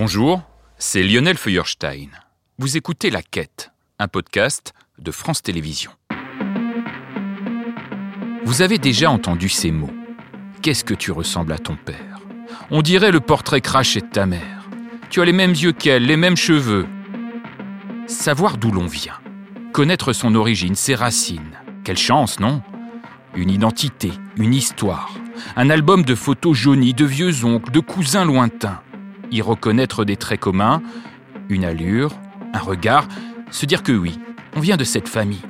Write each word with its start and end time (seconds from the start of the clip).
Bonjour, 0.00 0.44
c'est 0.78 1.02
Lionel 1.02 1.36
Feuerstein. 1.36 2.10
Vous 2.56 2.76
écoutez 2.76 3.10
La 3.10 3.20
Quête, 3.20 3.72
un 3.98 4.06
podcast 4.06 4.72
de 5.00 5.10
France 5.10 5.42
Télévisions. 5.42 5.90
Vous 8.44 8.62
avez 8.62 8.78
déjà 8.78 9.10
entendu 9.10 9.48
ces 9.48 9.72
mots. 9.72 9.90
Qu'est-ce 10.62 10.84
que 10.84 10.94
tu 10.94 11.10
ressembles 11.10 11.52
à 11.52 11.58
ton 11.58 11.74
père? 11.74 12.20
On 12.70 12.80
dirait 12.80 13.10
le 13.10 13.18
portrait 13.18 13.60
craché 13.60 14.00
de 14.00 14.06
ta 14.06 14.24
mère. 14.24 14.68
Tu 15.10 15.20
as 15.20 15.24
les 15.24 15.32
mêmes 15.32 15.50
yeux 15.50 15.72
qu'elle, 15.72 16.06
les 16.06 16.16
mêmes 16.16 16.36
cheveux. 16.36 16.86
Savoir 18.06 18.56
d'où 18.56 18.70
l'on 18.70 18.86
vient, 18.86 19.18
connaître 19.72 20.12
son 20.12 20.36
origine, 20.36 20.76
ses 20.76 20.94
racines. 20.94 21.58
Quelle 21.82 21.98
chance, 21.98 22.38
non? 22.38 22.62
Une 23.34 23.50
identité, 23.50 24.12
une 24.36 24.54
histoire, 24.54 25.12
un 25.56 25.70
album 25.70 26.04
de 26.04 26.14
photos 26.14 26.56
jaunies 26.56 26.94
de 26.94 27.04
vieux 27.04 27.44
oncles, 27.44 27.72
de 27.72 27.80
cousins 27.80 28.24
lointains. 28.24 28.80
Y 29.30 29.42
reconnaître 29.42 30.04
des 30.04 30.16
traits 30.16 30.40
communs, 30.40 30.82
une 31.48 31.64
allure, 31.64 32.12
un 32.52 32.58
regard, 32.60 33.08
se 33.50 33.66
dire 33.66 33.82
que 33.82 33.92
oui, 33.92 34.18
on 34.56 34.60
vient 34.60 34.76
de 34.76 34.84
cette 34.84 35.08
famille. 35.08 35.42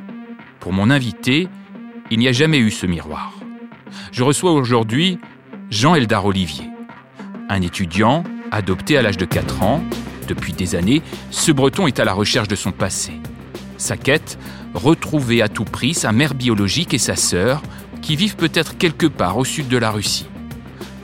Pour 0.60 0.72
mon 0.72 0.90
invité, 0.90 1.48
il 2.10 2.18
n'y 2.18 2.28
a 2.28 2.32
jamais 2.32 2.58
eu 2.58 2.70
ce 2.70 2.86
miroir. 2.86 3.34
Je 4.12 4.22
reçois 4.22 4.52
aujourd'hui 4.52 5.18
Jean 5.70 5.94
Eldar 5.94 6.24
Olivier, 6.26 6.68
un 7.48 7.62
étudiant 7.62 8.24
adopté 8.50 8.96
à 8.96 9.02
l'âge 9.02 9.16
de 9.16 9.24
4 9.24 9.62
ans. 9.62 9.82
Depuis 10.26 10.52
des 10.52 10.74
années, 10.74 11.02
ce 11.30 11.52
breton 11.52 11.86
est 11.86 12.00
à 12.00 12.04
la 12.04 12.12
recherche 12.12 12.48
de 12.48 12.56
son 12.56 12.72
passé. 12.72 13.12
Sa 13.76 13.96
quête, 13.96 14.38
retrouver 14.74 15.40
à 15.40 15.48
tout 15.48 15.64
prix 15.64 15.94
sa 15.94 16.12
mère 16.12 16.34
biologique 16.34 16.94
et 16.94 16.98
sa 16.98 17.16
sœur, 17.16 17.62
qui 18.02 18.16
vivent 18.16 18.36
peut-être 18.36 18.76
quelque 18.76 19.06
part 19.06 19.38
au 19.38 19.44
sud 19.44 19.68
de 19.68 19.78
la 19.78 19.90
Russie. 19.90 20.26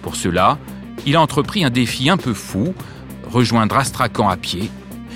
Pour 0.02 0.16
cela, 0.16 0.58
il 1.06 1.16
a 1.16 1.20
entrepris 1.20 1.64
un 1.64 1.70
défi 1.70 2.08
un 2.08 2.16
peu 2.16 2.34
fou, 2.34 2.74
rejoindre 3.30 3.76
Astrakhan 3.76 4.28
à 4.28 4.36
pied, 4.36 4.70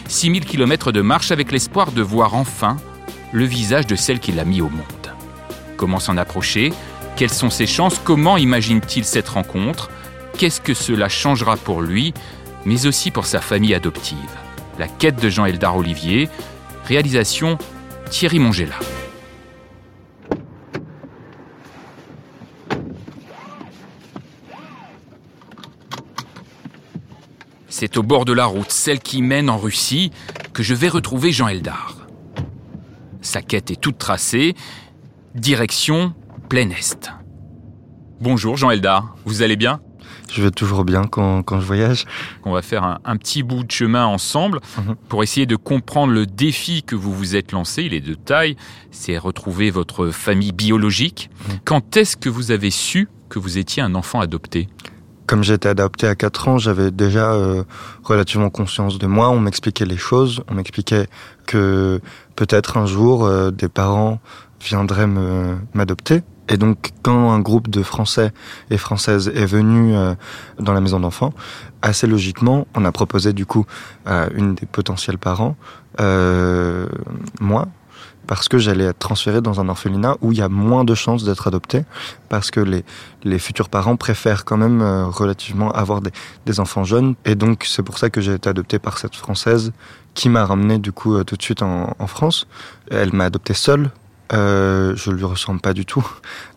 6000 0.09 0.45
km 0.45 0.93
de 0.93 1.01
marche 1.01 1.31
avec 1.31 1.53
l'espoir 1.53 1.93
de 1.93 2.03
voir 2.03 2.35
enfin 2.35 2.77
le 3.33 3.45
visage 3.45 3.87
de 3.87 3.97
celle 3.97 4.21
qui 4.21 4.33
l'a 4.33 4.45
mis 4.45 4.61
au 4.61 4.69
monde. 4.69 4.83
Comment 5.77 6.01
s'en 6.01 6.17
approcher? 6.17 6.73
Quelles 7.17 7.31
sont 7.31 7.51
ses 7.51 7.67
chances? 7.67 8.01
Comment 8.03 8.37
imagine-t-il 8.37 9.05
cette 9.05 9.29
rencontre? 9.29 9.91
Qu'est-ce 10.37 10.61
que 10.61 10.75
cela 10.75 11.09
changera 11.09 11.57
pour 11.57 11.83
lui, 11.83 12.15
mais 12.65 12.87
aussi 12.87 13.11
pour 13.11 13.27
sa 13.27 13.41
famille 13.41 13.75
adoptive? 13.75 14.17
La 14.79 14.89
quête 14.89 15.21
de 15.21 15.29
Jean 15.29 15.47
Eldar 15.47 15.77
Olivier, 15.77 16.29
réalisation 16.87 17.59
Thierry 18.11 18.39
Mongela. 18.39 18.77
C'est 27.81 27.97
au 27.97 28.03
bord 28.03 28.25
de 28.25 28.33
la 28.33 28.47
route, 28.47 28.73
celle 28.73 28.99
qui 28.99 29.23
mène 29.23 29.49
en 29.49 29.57
Russie, 29.57 30.11
que 30.53 30.65
je 30.65 30.75
vais 30.75 30.89
retrouver 30.89 31.31
Jean 31.31 31.47
Eldar. 31.47 32.09
Sa 33.21 33.41
quête 33.41 33.71
est 33.71 33.81
toute 33.81 33.99
tracée, 33.99 34.57
direction 35.37 36.13
plein 36.49 36.71
Est. 36.71 37.13
Bonjour 38.21 38.57
Jean 38.57 38.73
Eldar, 38.73 39.15
vous 39.25 39.43
allez 39.43 39.55
bien? 39.55 39.81
Je 40.29 40.43
vais 40.43 40.51
toujours 40.51 40.85
bien 40.85 41.05
quand, 41.05 41.45
je 41.49 41.65
voyage. 41.65 42.05
On 42.45 42.51
va 42.51 42.63
faire 42.63 42.99
un, 43.05 43.17
petit 43.17 43.45
bout 43.45 43.63
de 43.63 43.71
chemin 43.71 44.07
ensemble 44.07 44.59
mhm. 44.77 44.97
pour 45.09 45.23
essayer 45.23 45.47
de 45.47 45.55
comprendre 45.55 46.13
le 46.13 46.27
défi 46.27 46.83
que 46.83 46.97
vous 46.97 47.15
vous 47.15 47.37
êtes 47.37 47.53
lancé. 47.53 47.85
Il 47.85 47.95
est 47.95 48.01
de 48.01 48.15
taille, 48.15 48.57
c'est 48.91 49.17
retrouver 49.19 49.71
votre 49.71 50.09
famille 50.09 50.51
biologique. 50.51 51.31
Mhm. 51.49 51.59
Quand 51.65 51.97
est-ce 51.97 52.17
que 52.17 52.29
vous 52.29 52.51
avez 52.51 52.71
su 52.71 53.09
que 53.29 53.39
vous 53.39 53.57
étiez 53.57 53.85
un 53.85 53.95
enfant 53.95 54.19
adopté? 54.19 54.69
Comme 55.29 55.45
j'étais 55.45 55.69
adopté 55.69 56.09
à 56.09 56.15
4 56.15 56.49
ans, 56.49 56.59
j'avais 56.59 56.91
déjà 56.91 57.33
euh, 57.33 57.63
relativement 58.03 58.49
conscience 58.49 58.99
de 58.99 59.07
moi. 59.07 59.29
On 59.29 59.39
m'expliquait 59.39 59.85
les 59.85 59.99
choses. 59.99 60.43
On 60.49 60.55
m'expliquait 60.55 61.07
que 61.47 62.01
peut-être 62.35 62.79
un 62.79 62.87
jour, 62.87 63.27
euh, 63.27 63.51
des 63.51 63.69
parents 63.69 64.21
viendraient 64.59 65.07
m'adopter. 65.75 66.23
Et 66.49 66.57
donc, 66.57 66.93
quand 67.03 67.31
un 67.31 67.41
groupe 67.41 67.69
de 67.69 67.83
Français 67.83 68.33
et 68.71 68.79
Françaises 68.79 69.31
est 69.35 69.45
venu 69.45 69.95
euh, 69.95 70.15
dans 70.59 70.73
la 70.73 70.81
maison 70.81 70.99
d'enfants, 70.99 71.35
assez 71.83 72.07
logiquement, 72.07 72.67
on 72.75 72.87
a 72.87 72.91
proposé 72.91 73.35
du 73.35 73.45
coup 73.45 73.67
à 74.07 74.29
une 74.35 74.55
des 74.55 74.65
potentiels 74.65 75.19
parents, 75.19 75.57
moi, 77.41 77.69
parce 78.29 78.49
que 78.49 78.59
j'allais 78.59 78.85
être 78.85 78.99
transféré 78.99 79.41
dans 79.41 79.59
un 79.61 79.69
orphelinat 79.69 80.17
où 80.21 80.31
il 80.33 80.39
y 80.39 80.43
a 80.43 80.49
moins 80.49 80.85
de 80.85 80.95
chances 80.95 81.25
d'être 81.25 81.49
adopté, 81.49 81.85
parce 82.29 82.53
que 82.53 82.61
les, 82.61 82.85
les 83.25 83.39
futurs 83.41 83.71
parents 83.71 83.97
préfèrent 83.97 84.45
quand 84.45 84.59
même 84.59 84.83
euh, 84.83 85.07
relativement 85.07 85.73
avoir 85.73 86.01
des, 86.03 86.13
des, 86.47 86.61
enfants 86.61 86.85
jeunes. 86.85 87.17
Et 87.25 87.35
donc 87.35 87.65
c'est 87.67 87.83
pour 87.83 87.99
ça 87.99 88.11
que 88.11 88.21
j'ai 88.21 88.35
été 88.35 88.49
adopté 88.49 88.79
par 88.79 88.99
cette 88.99 89.17
Française 89.17 89.73
qui 90.15 90.29
m'a 90.29 90.45
ramené 90.45 90.79
du 90.79 90.93
coup 90.93 91.17
euh, 91.17 91.25
tout 91.25 91.37
de 91.37 91.43
suite 91.43 91.63
en, 91.63 91.97
en 91.99 92.07
France. 92.07 92.47
Elle 92.91 93.13
m'a 93.13 93.25
adopté 93.25 93.55
seule. 93.55 93.91
Euh, 94.35 94.95
je 94.95 95.11
lui 95.11 95.25
ressemble 95.25 95.61
pas 95.61 95.73
du 95.73 95.87
tout. 95.87 96.07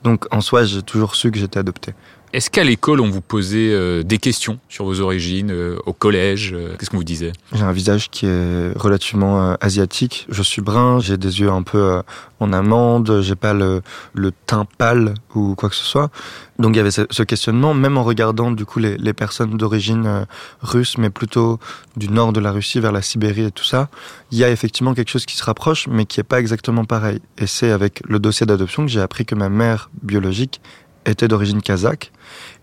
Donc 0.04 0.26
en 0.32 0.42
soi, 0.42 0.66
j'ai 0.66 0.82
toujours 0.82 1.16
su 1.16 1.32
que 1.32 1.40
j'étais 1.40 1.60
adopté. 1.60 1.94
Est-ce 2.34 2.50
qu'à 2.50 2.64
l'école, 2.64 3.02
on 3.02 3.10
vous 3.10 3.20
posait 3.20 3.74
euh, 3.74 4.04
des 4.04 4.18
questions 4.18 4.58
sur 4.70 4.86
vos 4.86 5.02
origines, 5.02 5.52
euh, 5.52 5.78
au 5.86 5.92
collège 5.92 6.54
euh, 6.54 6.76
Qu'est-ce 6.78 6.90
qu'on 6.90 6.98
vous 6.98 7.04
disait? 7.04 7.34
J'ai 7.52 7.64
un 7.64 7.74
visage 7.74 8.10
qui 8.10 8.26
est 8.26 8.72
relativement 8.78 9.58
asiatique. 9.60 10.28
Je 10.30 10.42
suis 10.42 10.62
brun, 10.62 11.00
j'ai 11.00 11.18
des 11.18 11.42
yeux 11.42 11.50
un 11.50 11.62
peu 11.62 12.02
en 12.40 12.54
amande, 12.54 13.20
j'ai 13.22 13.36
pas 13.36 13.54
le, 13.54 13.82
le, 14.14 14.32
teint 14.32 14.66
pâle 14.78 15.14
ou 15.36 15.56
quoi 15.56 15.70
que 15.70 15.76
ce 15.76 15.84
soit. 15.84 16.10
Donc 16.58 16.76
il 16.76 16.78
y 16.78 16.80
avait 16.80 16.92
ce, 16.92 17.24
questionnement, 17.24 17.74
même 17.74 17.98
en 17.98 18.04
regardant 18.04 18.52
du 18.52 18.66
coup 18.66 18.80
les, 18.80 18.98
les 18.98 19.14
personnes 19.14 19.58
d'origine 19.58 20.26
russe, 20.62 20.98
mais 20.98 21.10
plutôt 21.10 21.60
du 21.98 22.08
nord 22.10 22.34
de 22.34 22.40
la 22.40 22.52
Russie 22.52 22.80
vers 22.80 22.92
la 22.92 23.02
Sibérie 23.02 23.46
et 23.46 23.52
tout 23.52 23.64
ça. 23.64 23.90
Il 24.32 24.38
y 24.38 24.44
a 24.44 24.50
effectivement 24.50 24.94
quelque 24.94 25.10
chose 25.10 25.26
qui 25.26 25.36
se 25.36 25.44
rapproche, 25.44 25.88
mais 25.88 26.06
qui 26.06 26.20
est 26.20 26.24
pas 26.24 26.40
exactement 26.40 26.86
pareil. 26.86 27.20
Et 27.38 27.48
c'est 27.48 27.72
avec 27.72 28.02
le 28.08 28.20
dossier 28.20 28.46
d'adoption 28.46 28.86
que 28.86 28.92
j'ai 28.92 29.02
appris 29.02 29.26
que 29.26 29.36
ma 29.36 29.50
mère 29.50 29.90
biologique 30.02 30.62
était 31.06 31.28
d'origine 31.28 31.62
kazakh. 31.62 32.12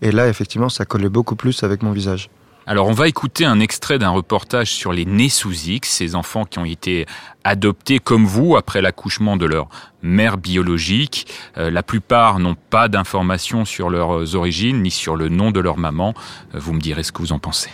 Et 0.01 0.11
là, 0.11 0.27
effectivement, 0.27 0.69
ça 0.69 0.85
collait 0.85 1.09
beaucoup 1.09 1.35
plus 1.35 1.63
avec 1.63 1.83
mon 1.83 1.91
visage. 1.91 2.29
Alors 2.69 2.87
on 2.87 2.93
va 2.93 3.07
écouter 3.07 3.45
un 3.45 3.59
extrait 3.59 3.97
d'un 3.97 4.11
reportage 4.11 4.71
sur 4.71 4.93
les 4.93 5.03
nés 5.03 5.29
sous 5.29 5.53
X, 5.53 5.89
ces 5.89 6.13
enfants 6.13 6.45
qui 6.45 6.59
ont 6.59 6.65
été 6.65 7.07
adoptés 7.43 7.97
comme 7.97 8.27
vous 8.27 8.57
après 8.57 8.79
l'accouchement 8.79 9.37
de 9.37 9.47
leur 9.47 9.69
mère 10.03 10.37
biologique. 10.37 11.25
Euh, 11.57 11.71
la 11.71 11.81
plupart 11.81 12.37
n'ont 12.37 12.55
pas 12.69 12.87
d'informations 12.87 13.65
sur 13.65 13.89
leurs 13.89 14.35
origines 14.35 14.83
ni 14.83 14.91
sur 14.91 15.15
le 15.15 15.29
nom 15.29 15.49
de 15.49 15.59
leur 15.59 15.79
maman. 15.79 16.13
Euh, 16.53 16.59
vous 16.59 16.73
me 16.73 16.79
direz 16.79 17.01
ce 17.01 17.11
que 17.11 17.23
vous 17.23 17.33
en 17.33 17.39
pensez. 17.39 17.71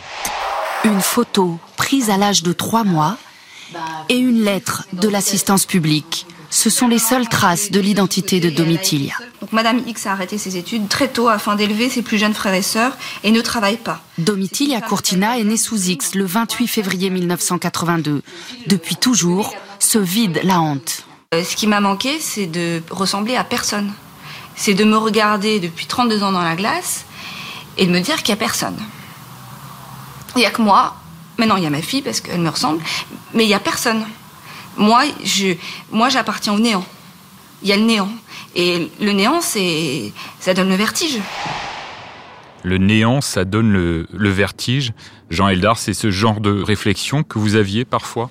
Une 0.85 1.01
photo 1.01 1.59
prise 1.75 2.09
à 2.09 2.15
l'âge 2.15 2.41
de 2.41 2.53
trois 2.53 2.85
mois 2.85 3.17
et 4.09 4.17
une 4.17 4.43
lettre 4.43 4.85
de 4.93 5.09
l'assistance 5.09 5.65
publique 5.65 6.25
ce 6.55 6.69
sont 6.69 6.87
les 6.87 6.99
seules 6.99 7.27
traces 7.27 7.69
de 7.69 7.81
l'identité 7.81 8.39
de 8.39 8.49
Domitilia. 8.49 9.13
Donc 9.41 9.51
Madame 9.51 9.81
X 9.85 10.07
a 10.07 10.13
arrêté 10.13 10.37
ses 10.37 10.55
études 10.55 10.87
très 10.87 11.09
tôt 11.09 11.27
afin 11.27 11.55
d'élever 11.55 11.89
ses 11.89 12.01
plus 12.01 12.17
jeunes 12.17 12.33
frères 12.33 12.53
et 12.53 12.61
sœurs 12.61 12.97
et 13.25 13.31
ne 13.31 13.41
travaille 13.41 13.75
pas. 13.75 13.99
Domitilia 14.17 14.79
Courtina 14.79 15.37
est 15.37 15.43
née 15.43 15.57
sous 15.57 15.89
X 15.89 16.15
le 16.15 16.25
28 16.25 16.67
février 16.67 17.09
1982. 17.09 18.21
Depuis 18.67 18.95
toujours, 18.95 19.53
ce 19.79 19.99
vide 19.99 20.39
la 20.43 20.61
hante. 20.61 21.03
Euh, 21.33 21.43
ce 21.43 21.57
qui 21.57 21.67
m'a 21.67 21.81
manqué, 21.81 22.19
c'est 22.21 22.47
de 22.47 22.81
ressembler 22.89 23.35
à 23.35 23.43
personne. 23.43 23.91
C'est 24.55 24.73
de 24.73 24.85
me 24.85 24.95
regarder 24.95 25.59
depuis 25.59 25.87
32 25.87 26.23
ans 26.23 26.31
dans 26.31 26.41
la 26.41 26.55
glace 26.55 27.03
et 27.77 27.85
de 27.85 27.91
me 27.91 27.99
dire 27.99 28.23
qu'il 28.23 28.33
n'y 28.33 28.39
a 28.39 28.43
personne. 28.43 28.77
Il 30.37 30.39
n'y 30.39 30.45
a 30.45 30.51
que 30.51 30.61
moi. 30.61 30.95
Maintenant, 31.37 31.57
il 31.57 31.63
y 31.63 31.67
a 31.67 31.69
ma 31.69 31.81
fille 31.81 32.01
parce 32.01 32.21
qu'elle 32.21 32.41
me 32.41 32.49
ressemble, 32.49 32.81
mais 33.33 33.43
il 33.43 33.47
n'y 33.47 33.53
a 33.53 33.59
personne 33.59 34.05
moi, 34.77 35.03
je, 35.23 35.55
moi, 35.91 36.09
j'appartiens 36.09 36.53
au 36.53 36.59
néant. 36.59 36.85
Il 37.63 37.69
y 37.69 37.73
a 37.73 37.77
le 37.77 37.83
néant. 37.83 38.09
Et 38.55 38.89
le 39.01 39.11
néant, 39.11 39.41
c'est, 39.41 40.11
ça 40.39 40.53
donne 40.53 40.69
le 40.69 40.75
vertige. 40.75 41.19
Le 42.63 42.77
néant, 42.77 43.21
ça 43.21 43.45
donne 43.45 43.71
le, 43.71 44.07
le 44.11 44.29
vertige. 44.29 44.93
Jean 45.29 45.47
Eldar, 45.49 45.77
c'est 45.77 45.93
ce 45.93 46.11
genre 46.11 46.41
de 46.41 46.61
réflexion 46.61 47.23
que 47.23 47.39
vous 47.39 47.55
aviez 47.55 47.85
parfois? 47.85 48.29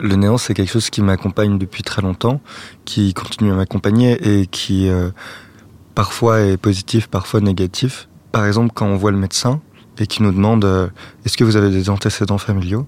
Le 0.00 0.16
néant, 0.16 0.38
c'est 0.38 0.54
quelque 0.54 0.72
chose 0.72 0.90
qui 0.90 1.02
m'accompagne 1.02 1.58
depuis 1.58 1.82
très 1.82 2.02
longtemps, 2.02 2.40
qui 2.84 3.14
continue 3.14 3.52
à 3.52 3.54
m'accompagner 3.54 4.40
et 4.40 4.46
qui 4.46 4.88
euh, 4.88 5.10
parfois 5.94 6.40
est 6.40 6.56
positif, 6.56 7.06
parfois 7.06 7.40
négatif. 7.40 8.08
Par 8.32 8.46
exemple, 8.46 8.72
quand 8.74 8.86
on 8.86 8.96
voit 8.96 9.12
le 9.12 9.18
médecin 9.18 9.60
et 9.98 10.06
qui 10.06 10.22
nous 10.22 10.32
demande 10.32 10.64
euh, 10.64 10.88
est-ce 11.24 11.36
que 11.36 11.44
vous 11.44 11.56
avez 11.56 11.70
des 11.70 11.90
antécédents 11.90 12.38
familiaux? 12.38 12.86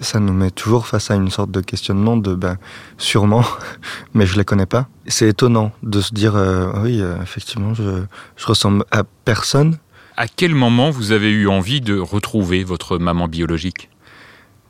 Ça 0.00 0.18
nous 0.18 0.32
met 0.32 0.50
toujours 0.50 0.86
face 0.86 1.10
à 1.10 1.14
une 1.14 1.30
sorte 1.30 1.50
de 1.50 1.60
questionnement 1.60 2.16
de 2.16 2.34
ben 2.34 2.58
sûrement, 2.98 3.44
mais 4.14 4.26
je 4.26 4.36
les 4.36 4.44
connais 4.44 4.66
pas. 4.66 4.88
C'est 5.06 5.28
étonnant 5.28 5.72
de 5.82 6.00
se 6.00 6.12
dire 6.12 6.34
euh, 6.36 6.72
oui 6.82 7.00
euh, 7.00 7.16
effectivement 7.22 7.74
je 7.74 8.02
je 8.36 8.46
ressemble 8.46 8.84
à 8.90 9.04
personne. 9.24 9.78
À 10.16 10.26
quel 10.28 10.54
moment 10.54 10.90
vous 10.90 11.12
avez 11.12 11.30
eu 11.30 11.48
envie 11.48 11.80
de 11.80 11.98
retrouver 11.98 12.64
votre 12.64 12.98
maman 12.98 13.28
biologique? 13.28 13.88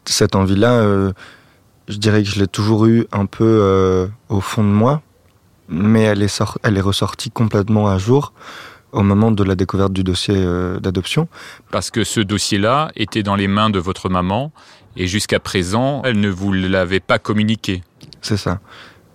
Cette 0.06 0.37
envie-là, 0.37 0.73
euh, 0.73 1.12
je 1.88 1.97
dirais 1.97 2.23
que 2.23 2.29
je 2.29 2.38
l'ai 2.38 2.47
toujours 2.47 2.87
eu 2.87 3.06
un 3.12 3.26
peu 3.26 4.09
au 4.29 4.41
fond 4.41 4.62
de 4.62 4.69
moi, 4.69 5.03
mais 5.69 6.03
elle 6.03 6.23
est 6.23 6.43
elle 6.62 6.76
est 6.76 6.82
ressortie 6.82 7.31
complètement 7.31 7.88
à 7.88 7.99
jour 7.99 8.32
au 8.94 9.02
moment 9.02 9.31
de 9.31 9.44
la 9.44 9.55
découverte 9.56 9.93
du 9.93 10.05
dossier 10.05 10.35
euh, 10.37 10.79
d'adoption. 10.79 11.29
Parce 11.70 11.91
que 11.91 12.05
ce 12.05 12.20
dossier-là 12.20 12.91
était 12.96 13.23
dans 13.23 13.35
les 13.35 13.49
mains 13.49 13.70
de 13.70 13.79
votre 13.79 14.08
maman 14.08 14.52
et 14.96 15.06
jusqu'à 15.06 15.41
présent, 15.41 16.02
elle 16.05 16.20
ne 16.20 16.31
vous 16.31 16.52
l'avait 16.52 17.00
pas 17.00 17.19
communiqué. 17.19 17.82
C'est 18.23 18.37
ça. 18.37 18.61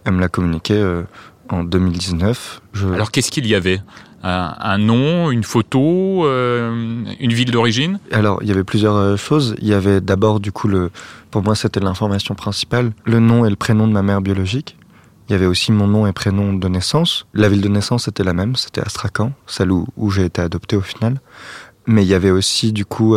Elle 0.03 0.13
me 0.13 0.19
l'a 0.19 0.27
communiqué 0.27 0.73
euh, 0.73 1.03
en 1.49 1.63
2019. 1.63 2.61
Alors 2.93 3.11
qu'est-ce 3.11 3.31
qu'il 3.31 3.47
y 3.47 3.55
avait? 3.55 3.81
Un, 4.21 4.77
nom, 4.79 5.31
une 5.31 5.45
photo, 5.45 6.25
euh, 6.25 7.05
une 7.21 7.31
ville 7.31 7.51
d'origine? 7.51 7.99
Alors, 8.11 8.39
il 8.41 8.49
y 8.49 8.51
avait 8.51 8.65
plusieurs 8.65 9.17
choses. 9.17 9.55
Il 9.61 9.67
y 9.69 9.73
avait 9.73 10.01
d'abord, 10.01 10.41
du 10.41 10.51
coup, 10.51 10.67
le, 10.67 10.91
pour 11.31 11.41
moi, 11.41 11.55
c'était 11.55 11.79
l'information 11.79 12.35
principale, 12.35 12.91
le 13.05 13.21
nom 13.21 13.45
et 13.45 13.49
le 13.49 13.55
prénom 13.55 13.87
de 13.87 13.93
ma 13.93 14.01
mère 14.01 14.19
biologique. 14.19 14.75
Il 15.29 15.33
y 15.33 15.35
avait 15.35 15.45
aussi 15.45 15.71
mon 15.71 15.87
nom 15.87 16.07
et 16.07 16.11
prénom 16.11 16.53
de 16.53 16.67
naissance. 16.67 17.27
La 17.33 17.49
ville 17.49 17.61
de 17.61 17.69
naissance 17.69 18.07
était 18.07 18.23
la 18.23 18.33
même, 18.33 18.55
c'était 18.55 18.81
Astrakhan, 18.81 19.31
celle 19.45 19.71
où, 19.71 19.87
j'ai 20.09 20.25
été 20.25 20.41
adopté 20.41 20.75
au 20.75 20.81
final. 20.81 21.21
Mais 21.85 22.03
il 22.03 22.07
y 22.07 22.15
avait 22.15 22.31
aussi, 22.31 22.73
du 22.73 22.83
coup, 22.83 23.15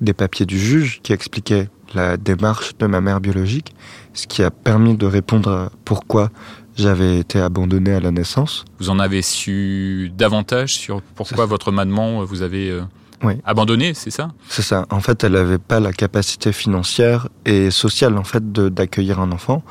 des 0.00 0.12
papiers 0.14 0.46
du 0.46 0.58
juge 0.58 1.00
qui 1.02 1.12
expliquaient 1.12 1.68
la 1.94 2.16
démarche 2.16 2.76
de 2.78 2.86
ma 2.86 3.00
mère 3.00 3.20
biologique, 3.20 3.74
ce 4.14 4.26
qui 4.26 4.42
a 4.42 4.50
permis 4.50 4.96
de 4.96 5.06
répondre 5.06 5.50
à 5.50 5.70
pourquoi 5.84 6.30
j'avais 6.76 7.18
été 7.18 7.40
abandonné 7.40 7.92
à 7.92 8.00
la 8.00 8.10
naissance. 8.10 8.64
Vous 8.78 8.90
en 8.90 8.98
avez 8.98 9.22
su 9.22 10.10
davantage 10.16 10.74
sur 10.74 11.02
pourquoi 11.02 11.46
votre 11.46 11.72
maman 11.72 12.24
vous 12.24 12.42
avait 12.42 12.70
euh, 12.70 13.34
abandonné, 13.44 13.94
c'est 13.94 14.10
ça? 14.10 14.30
C'est 14.48 14.62
ça. 14.62 14.86
En 14.90 15.00
fait, 15.00 15.24
elle 15.24 15.32
n'avait 15.32 15.58
pas 15.58 15.80
la 15.80 15.92
capacité 15.92 16.52
financière 16.52 17.28
et 17.44 17.70
sociale 17.70 18.16
en 18.16 18.24
fait 18.24 18.52
d'accueillir 18.52 19.20
un 19.20 19.32
enfant. 19.32 19.62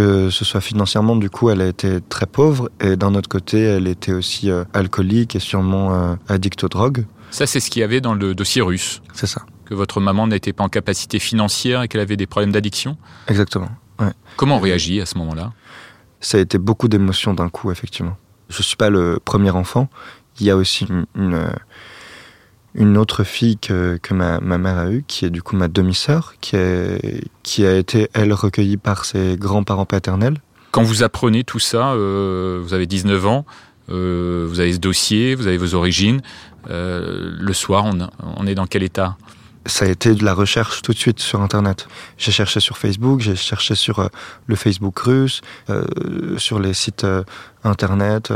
Que 0.00 0.30
ce 0.30 0.46
soit 0.46 0.62
financièrement, 0.62 1.14
du 1.14 1.28
coup, 1.28 1.50
elle 1.50 1.60
a 1.60 1.66
été 1.66 2.00
très 2.00 2.24
pauvre 2.24 2.70
et 2.80 2.96
d'un 2.96 3.14
autre 3.14 3.28
côté, 3.28 3.60
elle 3.60 3.86
était 3.86 4.12
aussi 4.12 4.50
euh, 4.50 4.64
alcoolique 4.72 5.36
et 5.36 5.40
sûrement 5.40 5.92
euh, 5.92 6.14
addict 6.26 6.64
aux 6.64 6.70
drogues. 6.70 7.04
Ça, 7.30 7.46
c'est 7.46 7.60
ce 7.60 7.68
qu'il 7.68 7.80
y 7.80 7.82
avait 7.82 8.00
dans 8.00 8.14
le 8.14 8.34
dossier 8.34 8.62
russe. 8.62 9.02
C'est 9.12 9.26
ça 9.26 9.42
que 9.66 9.74
votre 9.74 10.00
maman 10.00 10.26
n'était 10.26 10.54
pas 10.54 10.64
en 10.64 10.68
capacité 10.68 11.18
financière 11.18 11.82
et 11.82 11.88
qu'elle 11.88 12.00
avait 12.00 12.16
des 12.16 12.26
problèmes 12.26 12.50
d'addiction? 12.50 12.96
Exactement. 13.28 13.68
Comment 14.36 14.56
on 14.56 14.60
réagit 14.60 15.02
à 15.02 15.06
ce 15.06 15.18
moment-là? 15.18 15.52
Ça 16.20 16.38
a 16.38 16.40
été 16.40 16.56
beaucoup 16.56 16.88
d'émotions 16.88 17.34
d'un 17.34 17.50
coup, 17.50 17.70
effectivement. 17.70 18.16
Je 18.48 18.58
ne 18.58 18.62
suis 18.62 18.76
pas 18.76 18.88
le 18.88 19.20
premier 19.22 19.50
enfant. 19.50 19.88
Il 20.40 20.46
y 20.46 20.50
a 20.50 20.56
aussi 20.56 20.86
une, 20.86 21.04
une, 21.14 21.52
autre 22.78 23.24
fille 23.24 23.56
que, 23.58 23.98
que 24.02 24.14
ma, 24.14 24.40
ma, 24.40 24.58
mère 24.58 24.78
a 24.78 24.90
eue, 24.90 25.04
qui 25.06 25.24
est 25.24 25.30
du 25.30 25.42
coup 25.42 25.56
ma 25.56 25.68
demi-sœur, 25.68 26.34
qui, 26.40 26.56
qui 27.42 27.66
a 27.66 27.76
été, 27.76 28.08
elle, 28.12 28.32
recueillie 28.32 28.76
par 28.76 29.04
ses 29.04 29.36
grands-parents 29.36 29.86
paternels. 29.86 30.38
Quand 30.70 30.82
vous 30.82 31.02
apprenez 31.02 31.42
tout 31.44 31.58
ça, 31.58 31.92
euh, 31.92 32.60
vous 32.62 32.74
avez 32.74 32.86
19 32.86 33.26
ans, 33.26 33.44
euh, 33.90 34.46
vous 34.48 34.60
avez 34.60 34.72
ce 34.72 34.78
dossier, 34.78 35.34
vous 35.34 35.46
avez 35.46 35.56
vos 35.56 35.74
origines. 35.74 36.22
Euh, 36.70 37.36
le 37.38 37.52
soir, 37.52 37.84
on, 37.84 37.98
on 38.36 38.46
est 38.46 38.54
dans 38.54 38.66
quel 38.66 38.82
état? 38.82 39.16
Ça 39.66 39.84
a 39.84 39.88
été 39.88 40.14
de 40.14 40.24
la 40.24 40.32
recherche 40.32 40.80
tout 40.80 40.92
de 40.92 40.98
suite 40.98 41.20
sur 41.20 41.42
Internet. 41.42 41.86
J'ai 42.16 42.32
cherché 42.32 42.60
sur 42.60 42.78
Facebook, 42.78 43.20
j'ai 43.20 43.36
cherché 43.36 43.74
sur 43.74 43.98
euh, 43.98 44.08
le 44.46 44.56
Facebook 44.56 44.98
russe, 45.00 45.42
euh, 45.68 46.38
sur 46.38 46.58
les 46.60 46.72
sites 46.72 47.04
euh, 47.04 47.24
Internet, 47.62 48.32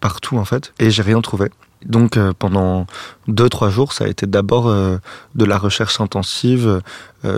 partout 0.00 0.38
en 0.38 0.44
fait, 0.44 0.74
et 0.80 0.90
j'ai 0.90 1.02
rien 1.02 1.20
trouvé. 1.20 1.48
Donc 1.86 2.18
pendant 2.38 2.86
deux 3.28 3.48
trois 3.48 3.70
jours, 3.70 3.92
ça 3.92 4.04
a 4.04 4.08
été 4.08 4.26
d'abord 4.26 4.72
de 4.72 5.44
la 5.44 5.58
recherche 5.58 6.00
intensive. 6.00 6.80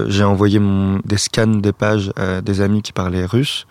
j'ai 0.06 0.24
envoyé 0.24 0.58
mon, 0.58 1.00
des 1.04 1.16
scans 1.16 1.46
des 1.46 1.72
pages 1.72 2.12
à 2.16 2.40
des 2.40 2.60
amis 2.60 2.82
qui 2.82 2.92
parlaient 2.92 3.26
russe 3.26 3.66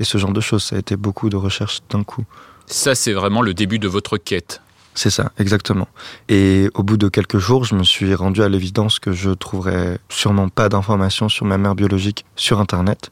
et 0.00 0.04
ce 0.04 0.18
genre 0.18 0.32
de 0.32 0.40
choses. 0.40 0.64
Ça 0.64 0.76
a 0.76 0.78
été 0.78 0.96
beaucoup 0.96 1.28
de 1.28 1.36
recherche 1.36 1.80
d'un 1.90 2.02
coup. 2.02 2.24
Ça, 2.66 2.94
c'est 2.94 3.12
vraiment 3.12 3.42
le 3.42 3.54
début 3.54 3.78
de 3.78 3.88
votre 3.88 4.16
quête. 4.16 4.60
C'est 4.94 5.10
ça, 5.10 5.32
exactement. 5.38 5.88
Et 6.28 6.70
au 6.74 6.84
bout 6.84 6.96
de 6.96 7.08
quelques 7.08 7.38
jours, 7.38 7.64
je 7.64 7.74
me 7.74 7.82
suis 7.82 8.14
rendu 8.14 8.42
à 8.42 8.48
l'évidence 8.48 9.00
que 9.00 9.12
je 9.12 9.30
trouverais 9.30 9.98
sûrement 10.08 10.48
pas 10.48 10.68
d'informations 10.68 11.28
sur 11.28 11.46
ma 11.46 11.58
mère 11.58 11.74
biologique 11.74 12.24
sur 12.36 12.60
Internet. 12.60 13.10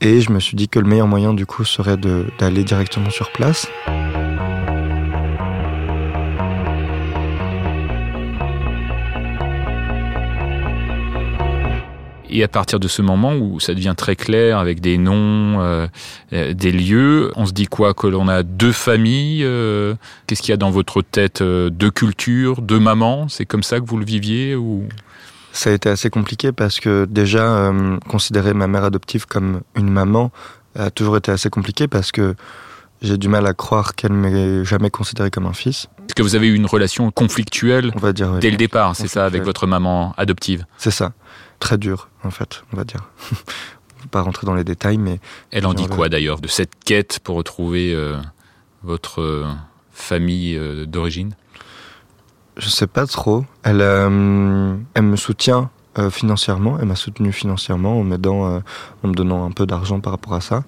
Et 0.00 0.20
je 0.20 0.30
me 0.30 0.38
suis 0.38 0.56
dit 0.56 0.68
que 0.68 0.78
le 0.78 0.86
meilleur 0.86 1.08
moyen 1.08 1.32
du 1.32 1.46
coup 1.46 1.64
serait 1.64 1.96
d'aller 1.96 2.62
directement 2.62 3.10
sur 3.10 3.32
place. 3.32 3.66
Et 12.30 12.42
à 12.42 12.48
partir 12.48 12.78
de 12.78 12.88
ce 12.88 13.02
moment 13.02 13.34
où 13.34 13.60
ça 13.60 13.74
devient 13.74 13.94
très 13.96 14.16
clair 14.16 14.58
avec 14.58 14.80
des 14.80 14.98
noms, 14.98 15.60
euh, 15.60 15.86
euh, 16.32 16.52
des 16.52 16.72
lieux, 16.72 17.32
on 17.36 17.46
se 17.46 17.52
dit 17.52 17.66
quoi? 17.66 17.94
Que 17.94 18.06
l'on 18.06 18.28
a 18.28 18.42
deux 18.42 18.72
familles 18.72 19.42
euh, 19.44 19.94
Qu'est-ce 20.26 20.42
qu'il 20.42 20.50
y 20.50 20.54
a 20.54 20.58
dans 20.58 20.70
votre 20.70 21.02
tête 21.02 21.42
Deux 21.42 21.90
cultures, 21.90 22.60
deux 22.60 22.80
mamans? 22.80 23.28
C'est 23.28 23.46
comme 23.46 23.62
ça 23.62 23.80
que 23.80 23.86
vous 23.86 23.98
le 23.98 24.04
viviez 24.04 24.54
ou? 24.56 24.84
Ça 25.52 25.70
a 25.70 25.72
été 25.72 25.88
assez 25.88 26.10
compliqué 26.10 26.52
parce 26.52 26.78
que 26.78 27.06
déjà, 27.08 27.72
considérer 28.08 28.52
ma 28.52 28.66
mère 28.66 28.84
adoptive 28.84 29.26
comme 29.26 29.62
une 29.74 29.90
maman 29.90 30.30
a 30.76 30.90
toujours 30.90 31.16
été 31.16 31.32
assez 31.32 31.50
compliqué 31.50 31.88
parce 31.88 32.12
que 32.12 32.34
j'ai 33.00 33.16
du 33.16 33.28
mal 33.28 33.46
à 33.46 33.54
croire 33.54 33.94
qu'elle 33.94 34.12
m'ait 34.12 34.64
jamais 34.64 34.90
considéré 34.90 35.30
comme 35.30 35.46
un 35.46 35.52
fils. 35.52 35.86
Est-ce 36.00 36.14
que 36.14 36.22
vous 36.22 36.34
avez 36.34 36.48
eu 36.48 36.54
une 36.54 36.66
relation 36.66 37.10
conflictuelle 37.10 37.92
on 37.96 37.98
va 37.98 38.12
dire, 38.12 38.38
dès 38.38 38.50
le 38.50 38.56
départ, 38.56 38.94
c'est 38.94 39.08
ça, 39.08 39.24
avec 39.24 39.42
votre 39.42 39.66
maman 39.66 40.14
adoptive. 40.16 40.64
C'est 40.76 40.90
ça 40.90 41.12
très 41.58 41.78
dur, 41.78 42.08
en 42.24 42.30
fait, 42.30 42.62
on 42.72 42.76
va 42.76 42.84
dire. 42.84 43.08
on 43.32 43.34
va 44.02 44.08
pas 44.10 44.20
rentrer 44.22 44.46
dans 44.46 44.54
les 44.54 44.64
détails, 44.64 44.98
mais... 44.98 45.20
Elle 45.50 45.66
en 45.66 45.74
dit 45.74 45.86
quoi 45.86 46.08
d'ailleurs, 46.08 46.40
de 46.40 46.48
cette 46.48 46.72
quête 46.84 47.20
pour 47.20 47.36
retrouver 47.36 47.92
euh, 47.94 48.16
votre 48.82 49.20
euh, 49.20 49.46
famille 49.92 50.56
euh, 50.56 50.86
d'origine? 50.86 51.34
Je 52.56 52.68
sais 52.68 52.86
pas 52.86 53.06
trop. 53.06 53.44
Elle, 53.62 53.80
elle 53.80 55.02
me 55.02 55.16
soutient 55.16 55.70
financièrement, 56.10 56.78
elle 56.80 56.86
m'a 56.86 56.96
soutenu 56.96 57.32
financièrement 57.32 58.00
en 58.00 58.04
m'aidant, 58.04 58.62
en 59.02 59.08
me 59.08 59.14
donnant 59.14 59.44
un 59.44 59.50
peu 59.52 59.64
d'argent 59.64 60.00
par 60.00 60.12
rapport 60.12 60.34
à 60.34 60.40
ça. 60.40 60.64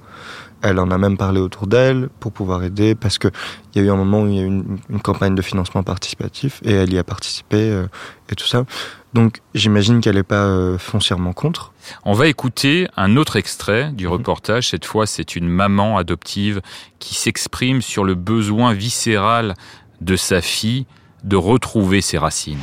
Elle 0.62 0.78
en 0.78 0.90
a 0.90 0.98
même 0.98 1.16
parlé 1.16 1.40
autour 1.40 1.66
d'elle 1.66 2.08
pour 2.20 2.32
pouvoir 2.32 2.62
aider 2.64 2.94
parce 2.94 3.18
que 3.18 3.28
il 3.74 3.80
y 3.80 3.84
a 3.84 3.88
eu 3.88 3.90
un 3.90 3.96
moment 3.96 4.22
où 4.22 4.26
il 4.26 4.34
y 4.34 4.38
a 4.38 4.42
eu 4.42 4.46
une, 4.46 4.78
une 4.88 5.00
campagne 5.00 5.34
de 5.34 5.42
financement 5.42 5.82
participatif 5.82 6.60
et 6.64 6.72
elle 6.72 6.92
y 6.92 6.98
a 6.98 7.04
participé 7.04 7.84
et 8.28 8.34
tout 8.34 8.46
ça. 8.46 8.64
Donc 9.12 9.40
j'imagine 9.54 10.00
qu'elle 10.00 10.14
n'est 10.14 10.22
pas 10.22 10.46
euh, 10.46 10.78
foncièrement 10.78 11.32
contre. 11.32 11.72
On 12.04 12.12
va 12.12 12.28
écouter 12.28 12.86
un 12.96 13.16
autre 13.16 13.36
extrait 13.36 13.90
du 13.92 14.06
mhm. 14.06 14.12
reportage. 14.12 14.68
Cette 14.68 14.84
fois, 14.84 15.06
c'est 15.06 15.36
une 15.36 15.48
maman 15.48 15.96
adoptive 15.96 16.60
qui 16.98 17.14
s'exprime 17.14 17.82
sur 17.82 18.04
le 18.04 18.14
besoin 18.14 18.72
viscéral 18.72 19.54
de 20.00 20.16
sa 20.16 20.40
fille 20.40 20.86
de 21.24 21.36
retrouver 21.36 22.00
ses 22.00 22.18
racines. 22.18 22.60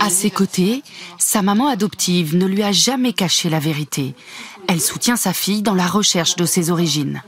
À 0.00 0.10
ses 0.10 0.30
côtés, 0.30 0.82
sa 1.18 1.42
maman 1.42 1.68
adoptive 1.68 2.36
ne 2.36 2.46
lui 2.46 2.62
a 2.62 2.70
jamais 2.70 3.12
caché 3.12 3.48
la 3.48 3.58
vérité. 3.58 4.14
Elle 4.68 4.80
soutient 4.80 5.16
sa 5.16 5.32
fille 5.32 5.62
dans 5.62 5.74
la 5.74 5.86
recherche 5.86 6.36
de 6.36 6.44
ses 6.44 6.70
origines. 6.70 7.22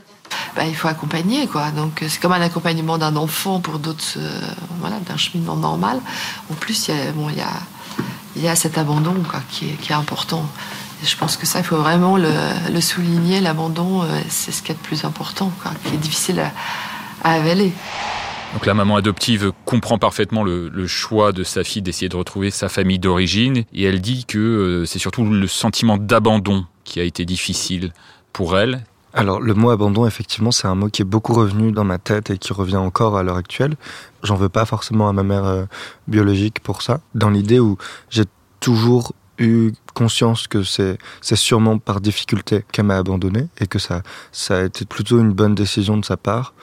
Bah, 0.55 0.65
il 0.65 0.75
faut 0.75 0.87
accompagner, 0.87 1.47
quoi. 1.47 1.71
Donc 1.71 2.03
c'est 2.07 2.19
comme 2.19 2.33
un 2.33 2.41
accompagnement 2.41 2.97
d'un 2.97 3.15
enfant 3.15 3.59
pour 3.59 3.79
d'autres, 3.79 4.17
euh, 4.17 4.41
voilà, 4.79 4.99
d'un 4.99 5.17
cheminement 5.17 5.55
normal. 5.55 5.99
En 6.51 6.55
plus, 6.55 6.87
il 6.87 6.95
y 6.95 6.99
a, 6.99 7.11
bon, 7.11 7.29
il 7.29 7.37
y 7.37 7.41
a 7.41 7.51
il 8.35 8.45
y 8.45 8.47
a 8.47 8.55
cet 8.55 8.77
abandon 8.77 9.15
qui, 9.51 9.65
est, 9.65 9.93
important. 9.93 10.49
je 11.03 11.15
pense 11.15 11.37
que 11.37 11.45
ça, 11.45 11.59
il 11.59 11.65
faut 11.65 11.77
vraiment 11.77 12.17
le, 12.17 12.81
souligner. 12.81 13.41
L'abandon, 13.41 14.03
euh, 14.03 14.07
c'est 14.29 14.51
ce 14.51 14.61
qui 14.61 14.71
est 14.71 14.75
le 14.75 14.81
plus 14.81 15.03
important, 15.03 15.51
qui 15.85 15.95
est 15.95 15.97
difficile 15.97 16.39
à, 16.39 17.31
avaler. 17.33 17.73
Donc 18.53 18.65
la 18.65 18.73
maman 18.73 18.95
adoptive 18.95 19.51
comprend 19.65 19.97
parfaitement 19.97 20.43
le, 20.43 20.87
choix 20.87 21.31
de 21.31 21.43
sa 21.43 21.63
fille 21.63 21.81
d'essayer 21.81 22.09
de 22.09 22.15
retrouver 22.15 22.49
sa 22.49 22.69
famille 22.69 22.97
d'origine 22.97 23.63
et 23.73 23.83
elle 23.83 24.01
dit 24.01 24.25
que 24.25 24.37
euh, 24.37 24.85
c'est 24.85 24.99
surtout 24.99 25.25
le 25.25 25.47
sentiment 25.47 25.97
d'abandon 25.97 26.65
qui 26.89 26.99
a 26.99 27.03
été 27.03 27.23
difficile 27.23 27.93
pour 28.33 28.57
elle. 28.57 28.83
Alors 29.13 29.39
le 29.39 29.53
mot 29.53 29.69
abandon, 29.69 30.05
effectivement, 30.05 30.51
c'est 30.51 30.67
un 30.67 30.75
mot 30.75 30.89
qui 30.89 31.01
est 31.01 31.05
beaucoup 31.05 31.33
revenu 31.33 31.71
dans 31.71 31.83
ma 31.83 31.97
tête 31.97 32.29
et 32.29 32.37
qui 32.37 32.51
revient 32.51 32.77
encore 32.77 33.17
à 33.17 33.23
l'heure 33.23 33.37
actuelle. 33.37 33.75
J'en 34.23 34.35
veux 34.35 34.49
pas 34.49 34.65
forcément 34.65 35.07
à 35.07 35.13
ma 35.13 35.23
mère 35.23 35.45
euh, 35.45 35.65
biologique 36.07 36.59
pour 36.59 36.81
ça, 36.81 36.99
dans 37.15 37.29
l'idée 37.29 37.59
où 37.59 37.77
j'ai 38.09 38.25
toujours 38.59 39.13
eu 39.37 39.71
conscience 39.93 40.47
que 40.47 40.63
c'est 40.63 40.97
sûrement 41.21 41.77
par 41.77 42.01
difficulté 42.01 42.65
qu'elle 42.71 42.85
m'a 42.85 42.97
abandonné 42.97 43.47
et 43.59 43.67
que 43.67 43.79
ça 43.79 44.01
ça 44.33 44.57
a 44.57 44.63
été 44.63 44.83
plutôt 44.83 45.17
une 45.19 45.31
bonne 45.31 45.55
décision 45.55 45.95
de 45.95 46.03
sa 46.03 46.17
part. 46.17 46.53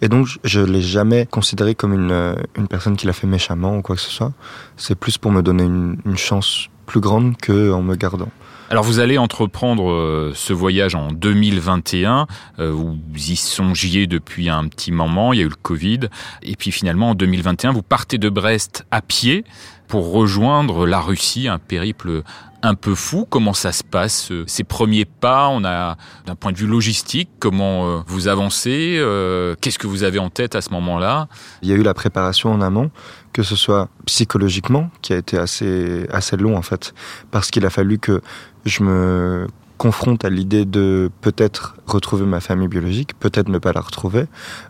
Et 0.00 0.08
donc 0.08 0.28
je 0.42 0.60
l'ai 0.60 0.82
jamais 0.82 1.26
considéré 1.26 1.74
comme 1.74 1.92
une 1.92 2.12
euh, 2.12 2.34
une 2.56 2.66
personne 2.66 2.96
qui 2.96 3.06
l'a 3.06 3.12
fait 3.12 3.26
méchamment 3.26 3.76
ou 3.76 3.82
quoi 3.82 3.94
que 3.96 4.02
ce 4.02 4.10
soit. 4.10 4.32
C'est 4.76 4.98
plus 4.98 5.18
pour 5.18 5.30
me 5.32 5.42
donner 5.42 5.64
une, 5.64 5.98
une 6.06 6.16
chance 6.16 6.68
plus 6.86 7.00
grande 7.00 7.36
que 7.36 7.72
en 7.72 7.82
me 7.82 7.94
gardant. 7.94 8.30
Alors 8.70 8.82
vous 8.82 8.98
allez 8.98 9.18
entreprendre 9.18 9.90
euh, 9.90 10.32
ce 10.34 10.54
voyage 10.54 10.94
en 10.94 11.12
2021, 11.12 12.26
euh, 12.58 12.70
vous 12.70 12.96
y 13.14 13.36
songiez 13.36 14.06
depuis 14.06 14.48
un 14.48 14.68
petit 14.68 14.90
moment, 14.90 15.34
il 15.34 15.38
y 15.38 15.42
a 15.42 15.44
eu 15.44 15.50
le 15.50 15.54
Covid, 15.54 16.00
et 16.42 16.56
puis 16.56 16.72
finalement 16.72 17.10
en 17.10 17.14
2021 17.14 17.72
vous 17.72 17.82
partez 17.82 18.16
de 18.16 18.30
Brest 18.30 18.86
à 18.90 19.02
pied 19.02 19.44
pour 19.88 20.12
rejoindre 20.12 20.86
la 20.86 21.00
Russie, 21.00 21.48
un 21.48 21.58
périple 21.58 22.22
un 22.64 22.74
peu 22.74 22.94
fou. 22.94 23.26
Comment 23.28 23.52
ça 23.52 23.72
se 23.72 23.84
passe 23.84 24.30
euh, 24.32 24.44
ces 24.46 24.64
premiers 24.64 25.04
pas? 25.04 25.48
On 25.48 25.64
a 25.64 25.96
d'un 26.26 26.34
point 26.34 26.50
de 26.52 26.56
vue 26.56 26.66
logistique, 26.66 27.28
comment 27.38 27.86
euh, 27.86 28.00
vous 28.06 28.26
avancez 28.26 28.96
euh, 28.98 29.54
Qu'est-ce 29.60 29.78
que 29.78 29.86
vous 29.86 30.02
avez 30.02 30.18
en 30.18 30.30
tête 30.30 30.54
à 30.54 30.62
ce 30.62 30.70
moment-là? 30.70 31.28
Il 31.62 31.68
y 31.68 31.72
a 31.72 31.76
eu 31.76 31.82
la 31.82 31.94
préparation 31.94 32.52
en 32.52 32.60
amont, 32.62 32.90
que 33.32 33.42
ce 33.42 33.54
soit 33.54 33.88
psychologiquement, 34.06 34.90
qui 35.02 35.12
a 35.12 35.18
été 35.18 35.38
assez 35.38 36.06
assez 36.10 36.36
long 36.36 36.56
en 36.56 36.62
fait, 36.62 36.94
parce 37.30 37.50
qu'il 37.50 37.66
a 37.66 37.70
fallu 37.70 37.98
que 37.98 38.22
je 38.64 38.82
me 38.82 39.46
confronte 39.78 40.24
à 40.24 40.30
l'idée 40.30 40.64
de 40.64 41.10
peut-être 41.20 41.76
retrouver 41.86 42.24
ma 42.24 42.40
famille 42.40 42.68
biologique, 42.68 43.18
peut-être 43.18 43.48
ne 43.48 43.58
pas 43.58 43.72
la 43.72 43.80
retrouver, 43.80 44.26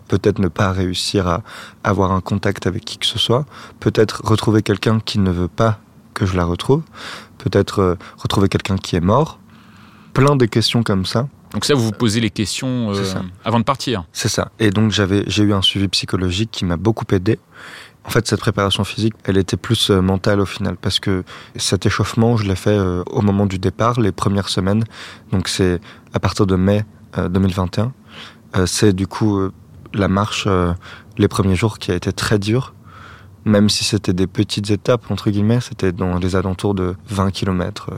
peut-être 0.08 0.38
ne 0.38 0.48
pas 0.48 0.72
réussir 0.72 1.28
à 1.28 1.42
avoir 1.82 2.12
un 2.12 2.20
contact 2.20 2.66
avec 2.66 2.84
qui 2.84 2.98
que 2.98 3.06
ce 3.06 3.18
soit, 3.18 3.46
peut-être 3.80 4.22
retrouver 4.24 4.62
quelqu'un 4.62 5.00
qui 5.00 5.18
ne 5.18 5.30
veut 5.30 5.48
pas 5.48 5.80
que 6.14 6.26
je 6.26 6.36
la 6.36 6.44
retrouve, 6.44 6.82
peut-être 7.38 7.80
euh, 7.80 7.94
retrouver 8.16 8.48
quelqu'un 8.48 8.76
qui 8.76 8.96
est 8.96 9.00
mort. 9.00 9.38
Plein 10.12 10.36
de 10.36 10.46
questions 10.46 10.82
comme 10.82 11.04
ça. 11.04 11.28
Donc 11.52 11.64
ça, 11.64 11.74
vous 11.74 11.84
vous 11.84 11.92
posez 11.92 12.20
les 12.20 12.30
questions 12.30 12.92
euh, 12.92 13.14
avant 13.44 13.60
de 13.60 13.64
partir. 13.64 14.04
C'est 14.12 14.28
ça. 14.28 14.50
Et 14.58 14.70
donc 14.70 14.90
j'avais, 14.90 15.22
j'ai 15.28 15.44
eu 15.44 15.52
un 15.52 15.62
suivi 15.62 15.86
psychologique 15.88 16.50
qui 16.50 16.64
m'a 16.64 16.76
beaucoup 16.76 17.04
aidé. 17.12 17.38
En 18.04 18.10
fait, 18.10 18.26
cette 18.26 18.40
préparation 18.40 18.84
physique, 18.84 19.14
elle 19.24 19.38
était 19.38 19.56
plus 19.56 19.90
euh, 19.90 20.00
mentale 20.00 20.40
au 20.40 20.46
final, 20.46 20.76
parce 20.80 21.00
que 21.00 21.24
cet 21.56 21.86
échauffement, 21.86 22.36
je 22.36 22.46
l'ai 22.46 22.56
fait 22.56 22.78
au 22.78 23.22
moment 23.22 23.46
du 23.46 23.58
départ, 23.58 24.00
les 24.00 24.12
premières 24.12 24.48
semaines. 24.48 24.84
Donc 25.32 25.48
c'est 25.48 25.80
à 26.12 26.20
partir 26.20 26.46
de 26.46 26.56
mai 26.56 26.84
2021. 27.16 27.92
c'est 28.66 28.92
du 28.92 29.06
coup 29.06 29.50
la 29.92 30.08
marche, 30.08 30.48
les 31.16 31.28
premiers 31.28 31.54
jours, 31.54 31.78
qui 31.78 31.92
a 31.92 31.94
été 31.94 32.12
très 32.12 32.38
dur 32.38 32.74
même 33.44 33.68
si 33.68 33.84
c'était 33.84 34.12
des 34.12 34.26
petites 34.26 34.70
étapes, 34.70 35.10
entre 35.10 35.30
guillemets, 35.30 35.60
c'était 35.60 35.92
dans 35.92 36.18
les 36.18 36.36
alentours 36.36 36.74
de 36.74 36.94
20 37.08 37.30
km, 37.30 37.90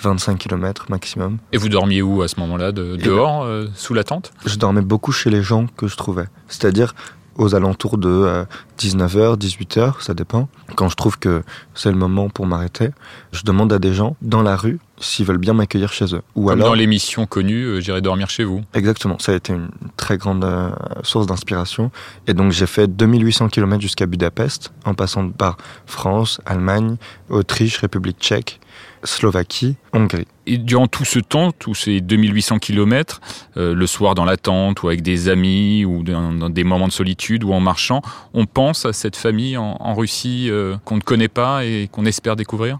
25 0.00 0.38
km 0.38 0.86
maximum. 0.90 1.38
Et 1.52 1.58
vous 1.58 1.68
dormiez 1.68 2.02
où 2.02 2.22
à 2.22 2.28
ce 2.28 2.38
moment-là 2.40 2.72
de, 2.72 2.96
Dehors, 2.96 3.42
euh, 3.44 3.66
sous 3.74 3.94
la 3.94 4.04
tente? 4.04 4.32
Je 4.44 4.56
dormais 4.56 4.82
beaucoup 4.82 5.12
chez 5.12 5.30
les 5.30 5.42
gens 5.42 5.66
que 5.76 5.86
je 5.86 5.96
trouvais. 5.96 6.26
C'est-à-dire 6.48 6.94
aux 7.40 7.54
alentours 7.54 7.96
de 7.96 8.44
19h, 8.78 9.16
euh, 9.16 9.36
18h, 9.36 10.02
ça 10.02 10.12
dépend. 10.12 10.48
Quand 10.76 10.90
je 10.90 10.94
trouve 10.94 11.18
que 11.18 11.42
c'est 11.74 11.90
le 11.90 11.96
moment 11.96 12.28
pour 12.28 12.46
m'arrêter, 12.46 12.90
je 13.32 13.42
demande 13.44 13.72
à 13.72 13.78
des 13.78 13.94
gens 13.94 14.14
dans 14.20 14.42
la 14.42 14.56
rue 14.56 14.78
s'ils 15.00 15.24
veulent 15.24 15.38
bien 15.38 15.54
m'accueillir 15.54 15.90
chez 15.90 16.14
eux. 16.14 16.20
Ou 16.34 16.44
Comme 16.44 16.58
alors 16.58 16.68
dans 16.68 16.74
l'émission 16.74 17.24
connue, 17.24 17.64
euh, 17.64 17.80
j'irai 17.80 18.02
dormir 18.02 18.28
chez 18.28 18.44
vous. 18.44 18.60
Exactement, 18.74 19.18
ça 19.18 19.32
a 19.32 19.34
été 19.36 19.54
une 19.54 19.70
très 19.96 20.18
grande 20.18 20.44
euh, 20.44 20.68
source 21.02 21.26
d'inspiration. 21.26 21.90
Et 22.26 22.34
donc 22.34 22.52
j'ai 22.52 22.66
fait 22.66 22.86
2800 22.86 23.48
km 23.48 23.80
jusqu'à 23.80 24.04
Budapest, 24.04 24.72
en 24.84 24.92
passant 24.92 25.30
par 25.30 25.56
France, 25.86 26.42
Allemagne, 26.44 26.96
Autriche, 27.30 27.78
République 27.78 28.18
tchèque. 28.20 28.60
Slovaquie, 29.04 29.76
Hongrie. 29.92 30.26
Et 30.46 30.58
durant 30.58 30.86
tout 30.86 31.04
ce 31.04 31.18
temps, 31.18 31.52
tous 31.52 31.74
ces 31.74 32.00
2800 32.00 32.58
km, 32.58 33.20
euh, 33.56 33.74
le 33.74 33.86
soir 33.86 34.14
dans 34.14 34.24
la 34.24 34.36
tente 34.36 34.82
ou 34.82 34.88
avec 34.88 35.02
des 35.02 35.28
amis 35.28 35.84
ou 35.84 36.02
dans, 36.02 36.50
des 36.50 36.64
moments 36.64 36.88
de 36.88 36.92
solitude 36.92 37.44
ou 37.44 37.52
en 37.52 37.60
marchant, 37.60 38.02
on 38.34 38.46
pense 38.46 38.84
à 38.84 38.92
cette 38.92 39.16
famille 39.16 39.56
en, 39.56 39.94
Russie 39.94 40.48
euh, 40.50 40.76
qu'on 40.84 40.96
ne 40.96 41.00
connaît 41.00 41.28
pas 41.28 41.64
et 41.64 41.88
qu'on 41.90 42.04
espère 42.04 42.36
découvrir? 42.36 42.78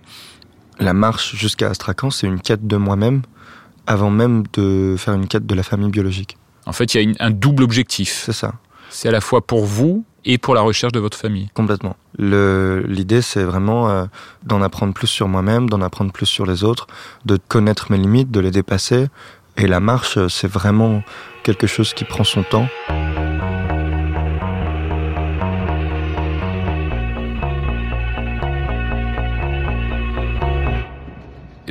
La 0.78 0.92
marche 0.92 1.36
jusqu'à 1.36 1.70
Astrakhan, 1.70 2.10
c'est 2.10 2.26
une 2.26 2.40
quête 2.40 2.66
de 2.66 2.76
moi-même 2.76 3.22
avant 3.86 4.10
même 4.10 4.44
de 4.52 4.94
faire 4.98 5.14
une 5.14 5.26
quête 5.26 5.46
de 5.46 5.54
la 5.54 5.62
famille 5.62 5.90
biologique. 5.90 6.36
En 6.66 6.72
fait, 6.72 6.94
il 6.94 7.10
y 7.10 7.16
a 7.18 7.24
un 7.24 7.30
double 7.30 7.64
objectif. 7.64 8.22
C'est 8.24 8.32
ça. 8.32 8.54
C'est 8.90 9.08
à 9.08 9.12
la 9.12 9.20
fois 9.20 9.44
pour 9.44 9.64
vous 9.64 10.04
et 10.24 10.38
pour 10.38 10.54
la 10.54 10.60
recherche 10.60 10.92
de 10.92 11.00
votre 11.00 11.16
famille. 11.16 11.48
Complètement. 11.54 11.96
L'idée, 12.18 13.22
c'est 13.22 13.44
vraiment 13.44 13.88
euh, 13.88 14.04
d'en 14.44 14.62
apprendre 14.62 14.92
plus 14.92 15.06
sur 15.06 15.28
moi-même, 15.28 15.68
d'en 15.68 15.80
apprendre 15.80 16.12
plus 16.12 16.26
sur 16.26 16.46
les 16.46 16.64
autres, 16.64 16.86
de 17.24 17.38
connaître 17.48 17.90
mes 17.90 17.98
limites, 17.98 18.30
de 18.30 18.40
les 18.40 18.50
dépasser. 18.50 19.06
Et 19.56 19.66
la 19.66 19.80
marche, 19.80 20.18
c'est 20.28 20.50
vraiment 20.50 21.02
quelque 21.42 21.66
chose 21.66 21.94
qui 21.94 22.04
prend 22.04 22.24
son 22.24 22.42
temps. 22.42 22.68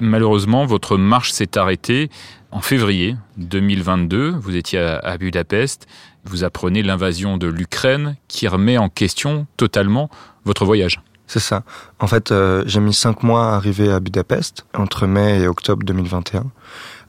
Malheureusement, 0.01 0.65
votre 0.65 0.97
marche 0.97 1.31
s'est 1.31 1.57
arrêtée 1.57 2.09
en 2.51 2.61
février 2.61 3.15
2022. 3.37 4.31
Vous 4.31 4.55
étiez 4.55 4.79
à 4.79 5.17
Budapest 5.17 5.87
vous 6.25 6.43
apprenez 6.43 6.83
l'invasion 6.83 7.37
de 7.37 7.47
l'Ukraine 7.47 8.17
qui 8.27 8.47
remet 8.47 8.77
en 8.77 8.89
question 8.89 9.47
totalement 9.57 10.09
votre 10.45 10.65
voyage. 10.65 11.01
C'est 11.27 11.39
ça. 11.39 11.63
En 11.99 12.07
fait, 12.07 12.31
euh, 12.31 12.63
j'ai 12.65 12.79
mis 12.79 12.93
cinq 12.93 13.21
mois 13.21 13.51
à 13.51 13.55
arriver 13.55 13.91
à 13.91 13.99
Budapest, 13.99 14.65
entre 14.73 15.05
mai 15.05 15.41
et 15.41 15.47
octobre 15.47 15.83
2021. 15.83 16.45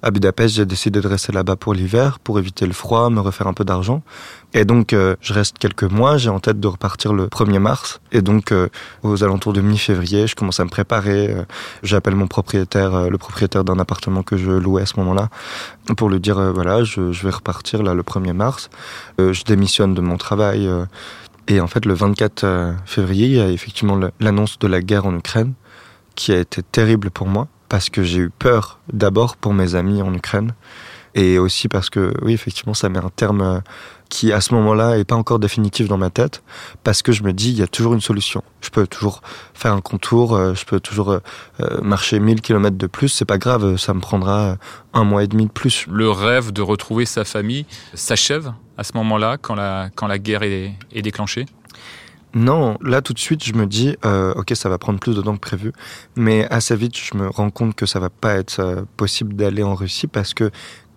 À 0.02 0.10
Budapest, 0.10 0.54
j'ai 0.54 0.64
décidé 0.64 1.00
de 1.00 1.08
rester 1.08 1.32
là-bas 1.32 1.56
pour 1.56 1.74
l'hiver, 1.74 2.18
pour 2.20 2.38
éviter 2.38 2.66
le 2.66 2.72
froid, 2.72 3.10
me 3.10 3.20
refaire 3.20 3.46
un 3.46 3.52
peu 3.52 3.64
d'argent. 3.64 4.02
Et 4.54 4.64
donc, 4.64 4.92
euh, 4.92 5.16
je 5.20 5.32
reste 5.32 5.58
quelques 5.58 5.84
mois. 5.84 6.16
J'ai 6.16 6.30
en 6.30 6.40
tête 6.40 6.58
de 6.58 6.66
repartir 6.66 7.12
le 7.12 7.26
1er 7.26 7.58
mars. 7.58 8.00
Et 8.10 8.22
donc, 8.22 8.52
euh, 8.52 8.68
aux 9.02 9.22
alentours 9.22 9.52
de 9.52 9.60
mi-février, 9.60 10.26
je 10.26 10.34
commence 10.34 10.58
à 10.58 10.64
me 10.64 10.70
préparer. 10.70 11.34
J'appelle 11.82 12.16
mon 12.16 12.26
propriétaire, 12.26 13.10
le 13.10 13.18
propriétaire 13.18 13.64
d'un 13.64 13.78
appartement 13.78 14.22
que 14.22 14.36
je 14.36 14.50
louais 14.50 14.82
à 14.82 14.86
ce 14.86 14.98
moment-là, 14.98 15.28
pour 15.96 16.08
lui 16.08 16.20
dire, 16.20 16.52
voilà, 16.52 16.82
je, 16.84 17.12
je, 17.12 17.22
vais 17.22 17.30
repartir 17.30 17.82
là 17.82 17.94
le 17.94 18.02
1er 18.02 18.32
mars. 18.32 18.70
je 19.18 19.44
démissionne 19.44 19.94
de 19.94 20.00
mon 20.00 20.16
travail 20.16 20.68
et 21.50 21.60
en 21.60 21.66
fait, 21.66 21.84
le 21.84 21.94
24 21.94 22.44
euh, 22.44 22.72
février, 22.86 23.26
il 23.26 23.32
y 23.32 23.40
a 23.40 23.48
effectivement 23.48 23.98
l'annonce 24.20 24.56
de 24.60 24.68
la 24.68 24.80
guerre 24.80 25.06
en 25.06 25.16
Ukraine, 25.16 25.54
qui 26.14 26.32
a 26.32 26.38
été 26.38 26.62
terrible 26.62 27.10
pour 27.10 27.26
moi, 27.26 27.48
parce 27.70 27.88
que 27.88 28.02
j'ai 28.02 28.18
eu 28.18 28.30
peur 28.30 28.80
d'abord 28.92 29.36
pour 29.36 29.54
mes 29.54 29.74
amis 29.74 30.02
en 30.02 30.12
Ukraine, 30.12 30.52
et 31.14 31.38
aussi 31.38 31.68
parce 31.68 31.88
que, 31.88 32.12
oui, 32.20 32.34
effectivement, 32.34 32.74
ça 32.74 32.88
met 32.90 32.98
un 32.98 33.10
terme 33.14 33.40
euh, 33.40 33.60
qui, 34.10 34.32
à 34.32 34.40
ce 34.40 34.52
moment-là, 34.54 34.98
est 34.98 35.04
pas 35.04 35.16
encore 35.16 35.38
définitif 35.38 35.88
dans 35.88 35.96
ma 35.96 36.10
tête, 36.10 36.42
parce 36.84 37.00
que 37.00 37.12
je 37.12 37.22
me 37.22 37.32
dis, 37.32 37.50
il 37.50 37.58
y 37.58 37.62
a 37.62 37.66
toujours 37.66 37.94
une 37.94 38.00
solution. 38.00 38.42
Je 38.60 38.68
peux 38.68 38.86
toujours 38.86 39.22
faire 39.54 39.72
un 39.72 39.80
contour, 39.80 40.34
euh, 40.34 40.54
je 40.54 40.66
peux 40.66 40.80
toujours 40.80 41.18
marcher 41.82 42.20
1000 42.20 42.42
km 42.42 42.76
de 42.76 42.86
plus, 42.86 43.08
c'est 43.08 43.24
pas 43.24 43.38
grave, 43.38 43.76
ça 43.76 43.94
me 43.94 44.00
prendra 44.00 44.56
un 44.92 45.04
mois 45.04 45.24
et 45.24 45.28
demi 45.28 45.46
de 45.46 45.52
plus. 45.52 45.86
Le 45.88 46.10
rêve 46.10 46.52
de 46.52 46.62
retrouver 46.62 47.06
sa 47.06 47.24
famille 47.24 47.66
s'achève 47.94 48.52
à 48.76 48.84
ce 48.84 48.92
moment-là, 48.94 49.36
quand 49.40 49.54
la, 49.54 49.90
quand 49.94 50.06
la 50.06 50.18
guerre 50.18 50.42
est 50.42 51.02
déclenchée? 51.02 51.46
Non, 52.34 52.78
là 52.80 53.02
tout 53.02 53.12
de 53.12 53.18
suite 53.18 53.44
je 53.44 53.54
me 53.54 53.66
dis 53.66 53.96
euh, 54.04 54.32
ok 54.34 54.52
ça 54.54 54.68
va 54.68 54.78
prendre 54.78 55.00
plus 55.00 55.16
de 55.16 55.22
temps 55.22 55.34
que 55.34 55.40
prévu, 55.40 55.72
mais 56.16 56.46
assez 56.50 56.76
vite 56.76 56.96
je 56.96 57.16
me 57.16 57.28
rends 57.28 57.50
compte 57.50 57.74
que 57.74 57.86
ça 57.86 57.98
va 57.98 58.10
pas 58.10 58.34
être 58.34 58.60
euh, 58.60 58.82
possible 58.96 59.34
d'aller 59.34 59.62
en 59.62 59.74
Russie 59.74 60.06
parce 60.06 60.32
que 60.34 60.50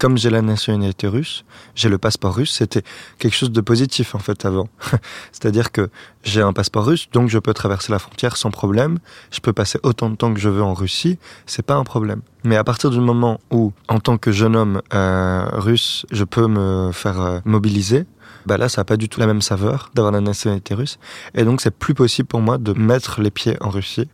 comme 0.04 0.18
j'ai 0.18 0.30
la 0.30 0.42
nationalité 0.42 1.08
russe, 1.08 1.46
j'ai 1.76 1.88
le 1.88 1.98
passeport 1.98 2.36
russe, 2.36 2.52
c'était 2.52 2.84
quelque 3.20 3.36
chose 3.36 3.52
de 3.52 3.62
positif 3.62 4.16
en 4.16 4.20
fait 4.20 4.44
avant. 4.46 4.68
C'est-à-dire 5.32 5.72
que 5.72 5.90
j'ai 6.24 6.42
un 6.42 6.52
passeport 6.52 6.86
russe, 6.86 7.08
donc 7.14 7.30
je 7.30 7.40
peux 7.40 7.54
traverser 7.54 7.92
la 7.92 8.00
frontière 8.00 8.36
sans 8.36 8.52
problème, 8.52 9.00
je 9.32 9.40
peux 9.40 9.54
passer 9.54 9.80
autant 9.84 10.10
de 10.10 10.16
temps 10.16 10.34
que 10.34 10.42
je 10.42 10.50
veux 10.50 10.62
en 10.62 10.74
Russie, 10.74 11.20
c'est 11.46 11.66
pas 11.66 11.76
un 11.76 11.86
problème. 11.86 12.22
Mais 12.44 12.58
à 12.58 12.66
partir 12.66 12.90
du 12.90 13.00
moment 13.00 13.40
où, 13.50 13.72
en 13.88 14.02
tant 14.02 14.18
que 14.18 14.34
jeune 14.34 14.58
homme 14.58 14.82
euh, 14.94 15.46
russe, 15.54 16.06
je 16.12 16.26
peux 16.26 16.48
me 16.48 16.92
faire 16.92 17.22
euh, 17.22 17.40
mobiliser, 17.46 18.06
bah 18.46 18.58
là, 18.58 18.70
ça 18.70 18.82
n'a 18.82 18.86
pas 18.86 18.98
du 18.98 19.10
tout 19.10 19.20
la 19.20 19.28
même 19.28 19.42
saveur 19.42 19.92
d'avoir 19.94 20.12
la 20.12 20.22
nationalité 20.22 20.74
russe. 20.74 21.00
Et 21.36 21.44
donc, 21.44 21.62
c'est 21.62 21.76
plus 21.76 21.94
possible 21.94 22.28
pour 22.28 22.42
moi 22.42 22.58
de 22.58 22.74
mettre 22.74 23.22
les 23.22 23.32
pieds 23.32 23.58
en 23.62 23.70
Russie. 23.70 24.08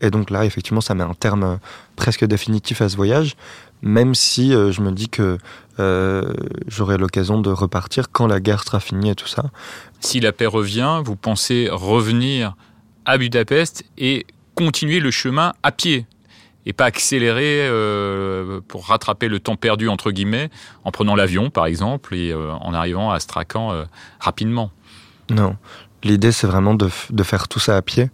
Et 0.00 0.10
donc 0.10 0.30
là, 0.30 0.44
effectivement, 0.44 0.80
ça 0.80 0.94
met 0.94 1.04
un 1.04 1.14
terme 1.14 1.44
euh, 1.44 1.56
presque 1.96 2.24
définitif 2.24 2.82
à 2.82 2.88
ce 2.88 2.96
voyage, 2.96 3.36
même 3.82 4.14
si 4.14 4.54
euh, 4.54 4.72
je 4.72 4.80
me 4.82 4.92
dis 4.92 5.08
que 5.08 5.38
euh, 5.78 6.34
j'aurai 6.66 6.98
l'occasion 6.98 7.40
de 7.40 7.50
repartir 7.50 8.10
quand 8.10 8.26
la 8.26 8.40
guerre 8.40 8.62
sera 8.62 8.80
finie 8.80 9.10
et 9.10 9.14
tout 9.14 9.26
ça. 9.26 9.44
Si 10.00 10.20
la 10.20 10.32
paix 10.32 10.46
revient, 10.46 11.00
vous 11.04 11.16
pensez 11.16 11.68
revenir 11.70 12.56
à 13.04 13.18
Budapest 13.18 13.84
et 13.98 14.26
continuer 14.54 15.00
le 15.00 15.10
chemin 15.10 15.54
à 15.62 15.72
pied 15.72 16.06
et 16.66 16.72
pas 16.72 16.84
accélérer 16.84 17.60
euh, 17.62 18.60
pour 18.66 18.86
rattraper 18.86 19.28
le 19.28 19.40
temps 19.40 19.56
perdu 19.56 19.88
entre 19.88 20.10
guillemets 20.10 20.50
en 20.84 20.90
prenant 20.90 21.14
l'avion 21.14 21.50
par 21.50 21.66
exemple 21.66 22.14
et 22.14 22.34
en 22.34 22.74
arrivant 22.74 23.10
à 23.10 23.16
Astrakhan 23.16 23.86
rapidement. 24.20 24.70
Non, 25.30 25.56
l'idée 26.02 26.32
c'est 26.32 26.46
vraiment 26.46 26.74
de, 26.74 26.88
faire 27.22 27.48
tout 27.48 27.60
ça 27.60 27.76
à 27.76 27.82
pied. 27.82 28.10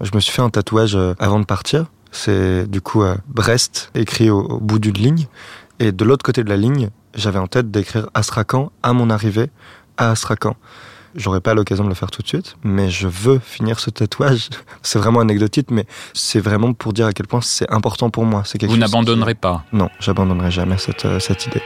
Je 0.00 0.10
me 0.14 0.20
suis 0.20 0.32
fait 0.32 0.42
un 0.42 0.50
tatouage 0.50 0.96
avant 1.18 1.40
de 1.40 1.44
partir 1.44 1.86
c'est 2.12 2.66
du 2.66 2.80
coup 2.80 3.02
Brest 3.28 3.90
écrit 3.94 4.30
au, 4.30 4.58
bout 4.60 4.78
d'une 4.78 4.94
ligne. 4.94 5.26
Et 5.78 5.92
de 5.92 6.04
l'autre 6.04 6.24
côté 6.24 6.42
de 6.42 6.48
la 6.48 6.56
ligne, 6.56 6.90
j'avais 7.14 7.38
en 7.38 7.46
tête 7.46 7.70
d'écrire 7.70 8.08
Astrakhan 8.14 8.72
à 8.82 8.92
mon 8.92 9.10
arrivée 9.10 9.50
à 9.96 10.10
Astrakhan. 10.10 10.56
J'aurais 11.16 11.40
pas 11.40 11.54
l'occasion 11.54 11.84
de 11.84 11.88
le 11.88 11.94
faire 11.94 12.10
tout 12.10 12.20
de 12.20 12.28
suite, 12.28 12.56
mais 12.62 12.90
je 12.90 13.08
veux 13.08 13.38
finir 13.38 13.80
ce 13.80 13.88
tatouage. 13.88 14.50
C'est 14.82 14.98
vraiment 14.98 15.20
anecdotique, 15.20 15.70
mais 15.70 15.86
c'est 16.12 16.40
vraiment 16.40 16.74
pour 16.74 16.92
dire 16.92 17.06
à 17.06 17.12
quel 17.12 17.26
point 17.26 17.40
c'est 17.40 17.70
important 17.72 18.10
pour 18.10 18.24
moi. 18.24 18.42
C'est 18.44 18.62
Vous 18.64 18.76
n'abandonnerez 18.76 19.34
pas 19.34 19.64
Non, 19.72 19.88
j'abandonnerai 19.98 20.50
jamais 20.50 20.76
cette, 20.78 21.06
euh, 21.06 21.18
cette 21.18 21.46
idée. 21.46 21.62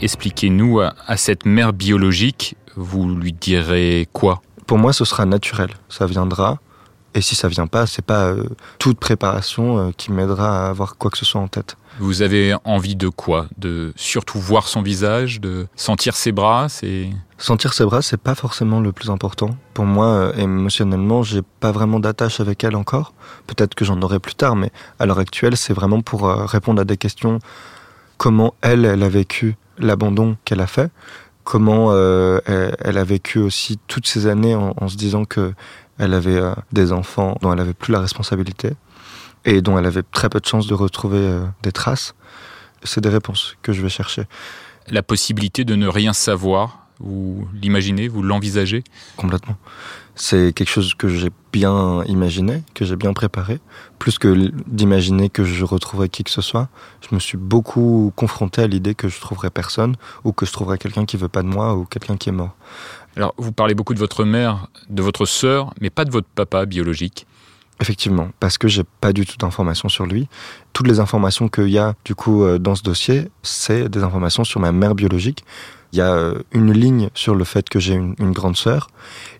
Expliquez-nous, 0.00 0.80
à 0.80 1.16
cette 1.16 1.44
mère 1.44 1.72
biologique, 1.72 2.56
vous 2.76 3.08
lui 3.08 3.32
direz 3.32 4.06
quoi? 4.12 4.42
Pour 4.66 4.78
moi, 4.78 4.92
ce 4.92 5.04
sera 5.04 5.24
naturel. 5.24 5.70
Ça 5.88 6.06
viendra. 6.06 6.60
Et 7.18 7.20
si 7.20 7.34
ça 7.34 7.48
vient 7.48 7.66
pas, 7.66 7.84
c'est 7.86 8.04
pas 8.04 8.26
euh, 8.26 8.44
toute 8.78 9.00
préparation 9.00 9.76
euh, 9.76 9.90
qui 9.96 10.12
m'aidera 10.12 10.66
à 10.66 10.70
avoir 10.70 10.96
quoi 10.96 11.10
que 11.10 11.18
ce 11.18 11.24
soit 11.24 11.40
en 11.40 11.48
tête. 11.48 11.76
Vous 11.98 12.22
avez 12.22 12.54
envie 12.62 12.94
de 12.94 13.08
quoi? 13.08 13.48
De 13.58 13.92
surtout 13.96 14.38
voir 14.38 14.68
son 14.68 14.82
visage, 14.82 15.40
de 15.40 15.66
sentir 15.74 16.14
ses 16.14 16.30
bras, 16.30 16.68
c'est 16.68 17.10
sentir 17.36 17.72
ses 17.74 17.84
bras, 17.84 18.02
c'est 18.02 18.20
pas 18.20 18.36
forcément 18.36 18.78
le 18.78 18.92
plus 18.92 19.10
important. 19.10 19.50
Pour 19.74 19.84
moi, 19.84 20.06
euh, 20.06 20.32
émotionnellement, 20.34 21.24
j'ai 21.24 21.42
pas 21.58 21.72
vraiment 21.72 21.98
d'attache 21.98 22.38
avec 22.38 22.62
elle 22.62 22.76
encore. 22.76 23.14
Peut-être 23.48 23.74
que 23.74 23.84
j'en 23.84 24.00
aurai 24.00 24.20
plus 24.20 24.36
tard, 24.36 24.54
mais 24.54 24.70
à 25.00 25.06
l'heure 25.06 25.18
actuelle, 25.18 25.56
c'est 25.56 25.74
vraiment 25.74 26.02
pour 26.02 26.32
répondre 26.48 26.80
à 26.80 26.84
des 26.84 26.96
questions. 26.96 27.40
Comment 28.16 28.54
elle, 28.60 28.84
elle 28.84 29.02
a 29.02 29.08
vécu 29.08 29.56
l'abandon 29.76 30.36
qu'elle 30.44 30.60
a 30.60 30.68
fait? 30.68 30.92
Comment 31.42 31.92
elle, 31.96 32.98
a 32.98 33.04
vécu 33.04 33.40
aussi 33.40 33.76
toutes 33.88 34.06
ces 34.06 34.28
années 34.28 34.54
en, 34.54 34.72
en 34.76 34.86
se 34.86 34.96
disant 34.96 35.24
que 35.24 35.52
elle 35.98 36.14
avait 36.14 36.38
euh, 36.38 36.54
des 36.72 36.92
enfants 36.92 37.36
dont 37.42 37.52
elle 37.52 37.60
avait 37.60 37.74
plus 37.74 37.92
la 37.92 38.00
responsabilité 38.00 38.72
et 39.44 39.60
dont 39.62 39.78
elle 39.78 39.86
avait 39.86 40.02
très 40.02 40.28
peu 40.28 40.40
de 40.40 40.46
chances 40.46 40.66
de 40.66 40.74
retrouver 40.74 41.18
euh, 41.18 41.44
des 41.62 41.72
traces. 41.72 42.14
C'est 42.84 43.00
des 43.00 43.08
réponses 43.08 43.56
que 43.62 43.72
je 43.72 43.82
vais 43.82 43.88
chercher. 43.88 44.24
La 44.88 45.02
possibilité 45.02 45.64
de 45.64 45.74
ne 45.74 45.88
rien 45.88 46.12
savoir, 46.12 46.86
vous 47.00 47.46
l'imaginez, 47.54 48.08
vous 48.08 48.22
l'envisagez? 48.22 48.84
Complètement. 49.16 49.56
C'est 50.14 50.52
quelque 50.52 50.70
chose 50.70 50.94
que 50.94 51.08
j'ai 51.08 51.30
bien 51.52 52.02
imaginé, 52.04 52.64
que 52.74 52.84
j'ai 52.84 52.96
bien 52.96 53.12
préparé. 53.12 53.60
Plus 54.00 54.18
que 54.18 54.50
d'imaginer 54.66 55.28
que 55.28 55.44
je 55.44 55.64
retrouverais 55.64 56.08
qui 56.08 56.24
que 56.24 56.30
ce 56.30 56.40
soit, 56.40 56.68
je 57.08 57.14
me 57.14 57.20
suis 57.20 57.38
beaucoup 57.38 58.12
confronté 58.16 58.62
à 58.62 58.66
l'idée 58.66 58.96
que 58.96 59.08
je 59.08 59.20
trouverais 59.20 59.50
personne, 59.50 59.94
ou 60.24 60.32
que 60.32 60.44
je 60.44 60.52
trouverais 60.52 60.78
quelqu'un 60.78 61.04
qui 61.04 61.16
veut 61.16 61.28
pas 61.28 61.42
de 61.42 61.48
moi, 61.48 61.76
ou 61.76 61.84
quelqu'un 61.84 62.16
qui 62.16 62.30
est 62.30 62.32
mort. 62.32 62.56
Alors, 63.18 63.34
vous 63.36 63.50
parlez 63.50 63.74
beaucoup 63.74 63.94
de 63.94 63.98
votre 63.98 64.24
mère, 64.24 64.68
de 64.90 65.02
votre 65.02 65.26
sœur, 65.26 65.74
mais 65.80 65.90
pas 65.90 66.04
de 66.04 66.12
votre 66.12 66.28
papa 66.28 66.66
biologique. 66.66 67.26
Effectivement, 67.80 68.30
parce 68.38 68.58
que 68.58 68.68
j'ai 68.68 68.84
pas 69.00 69.12
du 69.12 69.26
tout 69.26 69.36
d'informations 69.36 69.88
sur 69.88 70.06
lui. 70.06 70.28
Toutes 70.72 70.86
les 70.86 71.00
informations 71.00 71.48
qu'il 71.48 71.68
y 71.68 71.78
a 71.78 71.94
du 72.04 72.14
coup 72.14 72.44
euh, 72.44 72.60
dans 72.60 72.76
ce 72.76 72.84
dossier, 72.84 73.28
c'est 73.42 73.88
des 73.88 74.04
informations 74.04 74.44
sur 74.44 74.60
ma 74.60 74.70
mère 74.70 74.94
biologique. 74.94 75.44
Il 75.92 75.98
y 75.98 76.00
a 76.00 76.12
euh, 76.12 76.42
une 76.52 76.70
ligne 76.70 77.10
sur 77.12 77.34
le 77.34 77.42
fait 77.42 77.68
que 77.68 77.80
j'ai 77.80 77.94
une, 77.94 78.32
grande 78.32 78.56
sœur, 78.56 78.88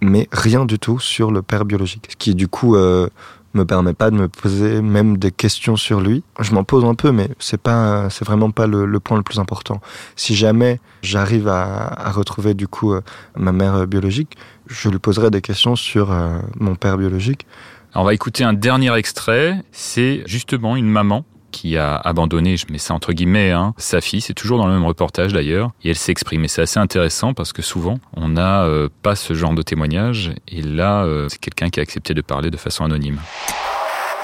mais 0.00 0.28
rien 0.32 0.64
du 0.64 0.80
tout 0.80 0.98
sur 0.98 1.30
le 1.30 1.42
père 1.42 1.64
biologique. 1.64 2.08
Ce 2.10 2.16
qui 2.16 2.34
du 2.34 2.48
coup 2.48 2.74
euh, 2.74 3.08
me 3.54 3.64
permet 3.64 3.94
pas 3.94 4.10
de 4.10 4.16
me 4.16 4.28
poser 4.28 4.82
même 4.82 5.16
des 5.16 5.30
questions 5.30 5.76
sur 5.76 6.00
lui. 6.00 6.22
Je 6.40 6.52
m'en 6.52 6.64
pose 6.64 6.84
un 6.84 6.94
peu, 6.94 7.12
mais 7.12 7.28
c'est 7.38 7.60
pas, 7.60 8.10
c'est 8.10 8.24
vraiment 8.24 8.50
pas 8.50 8.66
le, 8.66 9.00
point 9.00 9.16
le 9.16 9.22
plus 9.22 9.38
important. 9.38 9.80
Si 10.16 10.34
jamais 10.34 10.80
j'arrive 11.02 11.48
à, 11.48 12.10
retrouver 12.10 12.54
du 12.54 12.68
coup 12.68 12.92
euh, 12.92 13.00
ma 13.36 13.52
mère 13.52 13.86
biologique, 13.86 14.36
je 14.66 14.88
lui 14.88 14.98
poserai 14.98 15.30
des 15.30 15.40
questions 15.40 15.76
sur 15.76 16.12
euh, 16.12 16.38
mon 16.58 16.74
père 16.74 16.98
biologique. 16.98 17.46
on 17.94 18.04
va 18.04 18.14
écouter 18.14 18.44
un 18.44 18.52
dernier 18.52 18.94
extrait. 18.96 19.62
C'est 19.72 20.22
justement 20.26 20.76
une 20.76 20.88
maman 20.88 21.24
qui 21.50 21.76
a 21.76 21.96
abandonné, 21.96 22.56
je 22.56 22.66
mets 22.70 22.78
ça 22.78 22.94
entre 22.94 23.12
guillemets, 23.12 23.50
hein, 23.50 23.74
sa 23.76 24.00
fille. 24.00 24.20
C'est 24.20 24.34
toujours 24.34 24.58
dans 24.58 24.66
le 24.66 24.72
même 24.72 24.84
reportage 24.84 25.32
d'ailleurs. 25.32 25.70
Et 25.82 25.90
elle 25.90 25.96
s'exprime. 25.96 26.44
Et 26.44 26.48
c'est 26.48 26.62
assez 26.62 26.78
intéressant 26.78 27.34
parce 27.34 27.52
que 27.52 27.62
souvent, 27.62 27.98
on 28.14 28.28
n'a 28.28 28.64
euh, 28.64 28.88
pas 29.02 29.16
ce 29.16 29.34
genre 29.34 29.54
de 29.54 29.62
témoignage. 29.62 30.32
Et 30.48 30.62
là, 30.62 31.04
euh, 31.04 31.28
c'est 31.28 31.40
quelqu'un 31.40 31.70
qui 31.70 31.80
a 31.80 31.82
accepté 31.82 32.14
de 32.14 32.22
parler 32.22 32.50
de 32.50 32.56
façon 32.56 32.84
anonyme. 32.84 33.20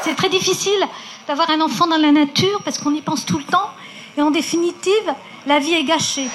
C'est 0.02 0.14
très 0.14 0.28
difficile 0.28 0.72
d'avoir 1.26 1.50
un 1.50 1.60
enfant 1.60 1.86
dans 1.86 1.96
la 1.96 2.12
nature 2.12 2.60
parce 2.64 2.78
qu'on 2.78 2.94
y 2.94 3.00
pense 3.00 3.24
tout 3.24 3.38
le 3.38 3.44
temps. 3.44 3.70
Et 4.16 4.22
en 4.22 4.30
définitive, 4.30 4.92
la 5.46 5.58
vie 5.58 5.72
est 5.72 5.84
gâchée. 5.84 6.28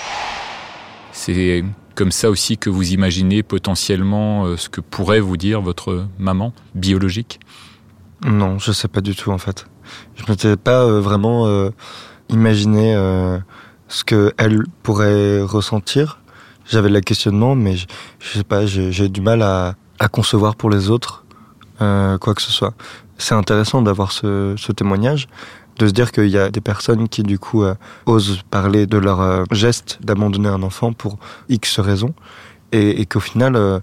C'est 1.12 1.64
comme 2.00 2.12
ça 2.12 2.30
aussi 2.30 2.58
que 2.58 2.70
vous 2.70 2.94
imaginez 2.94 3.44
potentiellement 3.44 4.46
euh, 4.46 4.56
ce 4.56 4.70
que 4.70 4.80
pourrait 4.80 5.20
vous 5.20 5.36
dire 5.36 5.62
votre 5.62 6.08
maman 6.18 6.54
biologique? 6.74 7.42
Non, 8.26 8.58
je 8.58 8.72
sais 8.72 8.88
pas 8.88 9.02
du 9.02 9.16
tout 9.16 9.32
en 9.32 9.38
fait. 9.38 9.66
Je 10.16 10.24
ne 10.24 10.30
m'étais 10.30 10.58
pas 10.58 10.84
euh, 10.84 11.00
vraiment 11.00 11.48
euh, 11.48 11.70
imaginé 12.30 12.96
euh, 12.96 13.40
ce 13.88 14.04
qu'elle 14.04 14.64
pourrait 14.84 15.42
ressentir. 15.42 16.20
J'avais 16.66 16.90
le 16.90 17.02
questionnement, 17.02 17.56
mais 17.56 17.76
je, 17.76 17.86
sais 18.38 18.44
pas, 18.44 18.66
j'ai 18.66 19.10
du 19.10 19.22
mal 19.22 19.42
à, 19.42 19.76
concevoir 20.12 20.56
pour 20.56 20.70
les 20.70 20.90
autres 20.90 21.26
quoi 21.80 22.36
que 22.36 22.42
ce 22.42 22.52
soit. 22.52 22.74
C'est 23.18 23.34
intéressant 23.34 23.82
d'avoir 23.82 24.12
ce, 24.12 24.72
témoignage, 24.74 25.28
de 25.78 25.88
se 25.88 25.94
dire 25.94 26.12
qu'il 26.12 26.28
y 26.28 26.38
a 26.38 26.52
des 26.52 26.62
personnes 26.62 27.10
qui 27.10 27.24
du 27.24 27.40
coup 27.40 27.64
osent 28.06 28.44
parler 28.52 28.86
de 28.86 28.98
leur 28.98 29.46
geste 29.52 29.98
d'abandonner 30.04 30.50
un 30.50 30.62
enfant 30.62 30.94
pour 30.94 31.18
X 31.48 31.80
raisons, 31.80 32.14
et, 32.72 33.04
qu'au 33.08 33.20
final, 33.20 33.82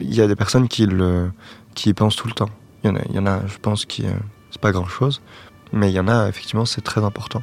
il 0.00 0.14
y 0.14 0.22
a 0.22 0.26
des 0.26 0.36
personnes 0.36 0.66
qui, 0.68 0.84
y 0.84 1.92
pensent 1.92 2.16
tout 2.16 2.28
le 2.28 2.34
temps. 2.34 2.50
Il 2.84 2.92
y 3.12 3.18
en 3.18 3.26
a 3.26 3.40
je 3.46 3.58
pense, 3.60 3.84
qui 3.84 4.06
c'est 4.50 4.60
pas 4.60 4.72
grand 4.72 4.88
chose, 4.88 5.20
mais 5.72 5.90
il 5.90 5.94
y 5.94 6.00
en 6.00 6.08
a, 6.08 6.28
effectivement, 6.28 6.64
c'est 6.64 6.80
très 6.80 7.04
important. 7.04 7.42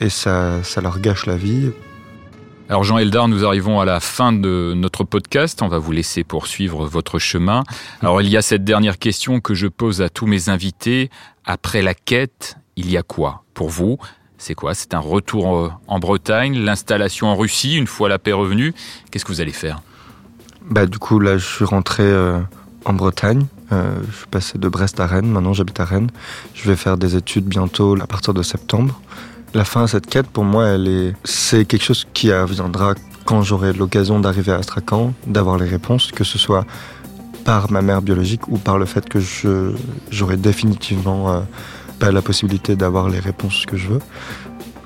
Et 0.00 0.10
ça, 0.10 0.62
ça 0.62 0.80
leur 0.80 1.00
gâche 1.00 1.26
la 1.26 1.36
vie. 1.36 1.70
Alors 2.68 2.82
Jean 2.82 2.96
Eldar, 2.96 3.28
nous 3.28 3.44
arrivons 3.44 3.80
à 3.80 3.84
la 3.84 4.00
fin 4.00 4.32
de 4.32 4.72
notre 4.74 5.04
podcast. 5.04 5.60
On 5.60 5.68
va 5.68 5.78
vous 5.78 5.92
laisser 5.92 6.24
poursuivre 6.24 6.86
votre 6.86 7.18
chemin. 7.18 7.62
Alors 8.00 8.22
il 8.22 8.28
y 8.28 8.38
a 8.38 8.42
cette 8.42 8.64
dernière 8.64 8.98
question 8.98 9.40
que 9.40 9.52
je 9.52 9.66
pose 9.66 10.00
à 10.00 10.08
tous 10.08 10.26
mes 10.26 10.48
invités. 10.48 11.10
Après 11.44 11.82
la 11.82 11.92
quête, 11.92 12.56
il 12.76 12.90
y 12.90 12.96
a 12.96 13.02
quoi 13.02 13.44
pour 13.52 13.68
vous? 13.68 13.98
C'est 14.38 14.54
quoi? 14.54 14.74
C'est 14.74 14.94
un 14.94 14.98
retour 14.98 15.56
euh, 15.56 15.70
en 15.88 15.98
Bretagne, 15.98 16.58
l'installation 16.58 17.28
en 17.28 17.36
Russie 17.36 17.76
une 17.76 17.86
fois 17.86 18.08
la 18.08 18.18
paix 18.18 18.32
revenue? 18.32 18.72
Qu'est-ce 19.10 19.26
que 19.26 19.32
vous 19.32 19.42
allez 19.42 19.52
faire? 19.52 19.80
Bah 20.62 20.86
du 20.86 20.98
coup 20.98 21.20
là, 21.20 21.36
je 21.36 21.46
suis 21.46 21.64
rentré 21.66 22.02
euh, 22.02 22.40
en 22.84 22.92
Bretagne. 22.92 23.46
Euh, 23.72 23.96
je 24.10 24.16
suis 24.16 24.26
passé 24.26 24.58
de 24.58 24.68
Brest 24.68 25.00
à 25.00 25.06
Rennes, 25.06 25.30
maintenant 25.30 25.52
j'habite 25.52 25.80
à 25.80 25.84
Rennes. 25.84 26.10
Je 26.54 26.68
vais 26.68 26.76
faire 26.76 26.96
des 26.96 27.16
études 27.16 27.44
bientôt 27.44 27.96
à 28.00 28.06
partir 28.06 28.34
de 28.34 28.42
septembre. 28.42 29.00
La 29.54 29.64
fin 29.64 29.84
à 29.84 29.86
cette 29.86 30.06
quête, 30.06 30.26
pour 30.26 30.44
moi, 30.44 30.66
elle 30.66 30.88
est, 30.88 31.14
c'est 31.24 31.64
quelque 31.64 31.84
chose 31.84 32.06
qui 32.12 32.30
viendra 32.48 32.94
quand 33.24 33.42
j'aurai 33.42 33.72
l'occasion 33.72 34.20
d'arriver 34.20 34.52
à 34.52 34.56
Astrakhan, 34.56 35.14
d'avoir 35.26 35.58
les 35.58 35.68
réponses, 35.68 36.10
que 36.12 36.24
ce 36.24 36.38
soit 36.38 36.66
par 37.44 37.70
ma 37.70 37.82
mère 37.82 38.02
biologique 38.02 38.48
ou 38.48 38.58
par 38.58 38.78
le 38.78 38.84
fait 38.84 39.08
que 39.08 39.18
j'aurai 40.10 40.36
définitivement 40.36 41.30
euh, 41.30 41.40
pas 41.98 42.10
la 42.10 42.22
possibilité 42.22 42.74
d'avoir 42.74 43.08
les 43.08 43.20
réponses 43.20 43.64
que 43.66 43.76
je 43.76 43.88
veux. 43.88 44.00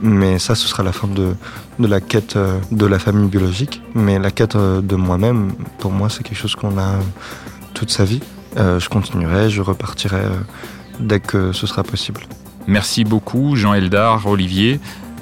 Mais 0.01 0.39
ça, 0.39 0.55
ce 0.55 0.69
sera 0.69 0.83
la 0.83 0.93
fin 0.93 1.09
de, 1.09 1.35
de 1.79 1.87
la 1.87 2.01
quête 2.01 2.37
euh, 2.37 2.59
de 2.71 2.87
la 2.87 2.99
famille 2.99 3.29
biologique. 3.29 3.83
Mais 3.95 4.19
la 4.19 4.31
quête 4.31 4.57
de 4.57 4.97
moi-même, 4.97 5.53
pour 5.79 5.93
moi, 5.93 6.09
c'est 6.09 6.23
quelque 6.23 6.39
chose 6.39 6.55
qu'on 6.55 6.79
a 6.79 6.99
toute 7.79 7.91
sa 7.91 8.05
vie. 8.05 8.21
Euh, 8.57 8.81
je 8.81 8.89
continuerai, 8.89 9.51
je 9.51 9.63
repartirai 9.63 10.17
euh, 10.17 10.35
dès 10.99 11.21
que 11.21 11.53
ce 11.53 11.67
sera 11.69 11.85
possible. 11.85 12.23
Merci 12.67 13.05
beaucoup 13.05 13.55
Jean 13.55 13.73
Eldar, 13.73 14.27
Olivier. 14.27 14.81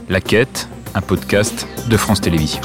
La 0.08 0.22
Quête, 0.22 0.68
un 0.94 1.02
podcast 1.02 1.66
de 1.88 1.96
France 1.98 2.22
Télévisions. 2.22 2.62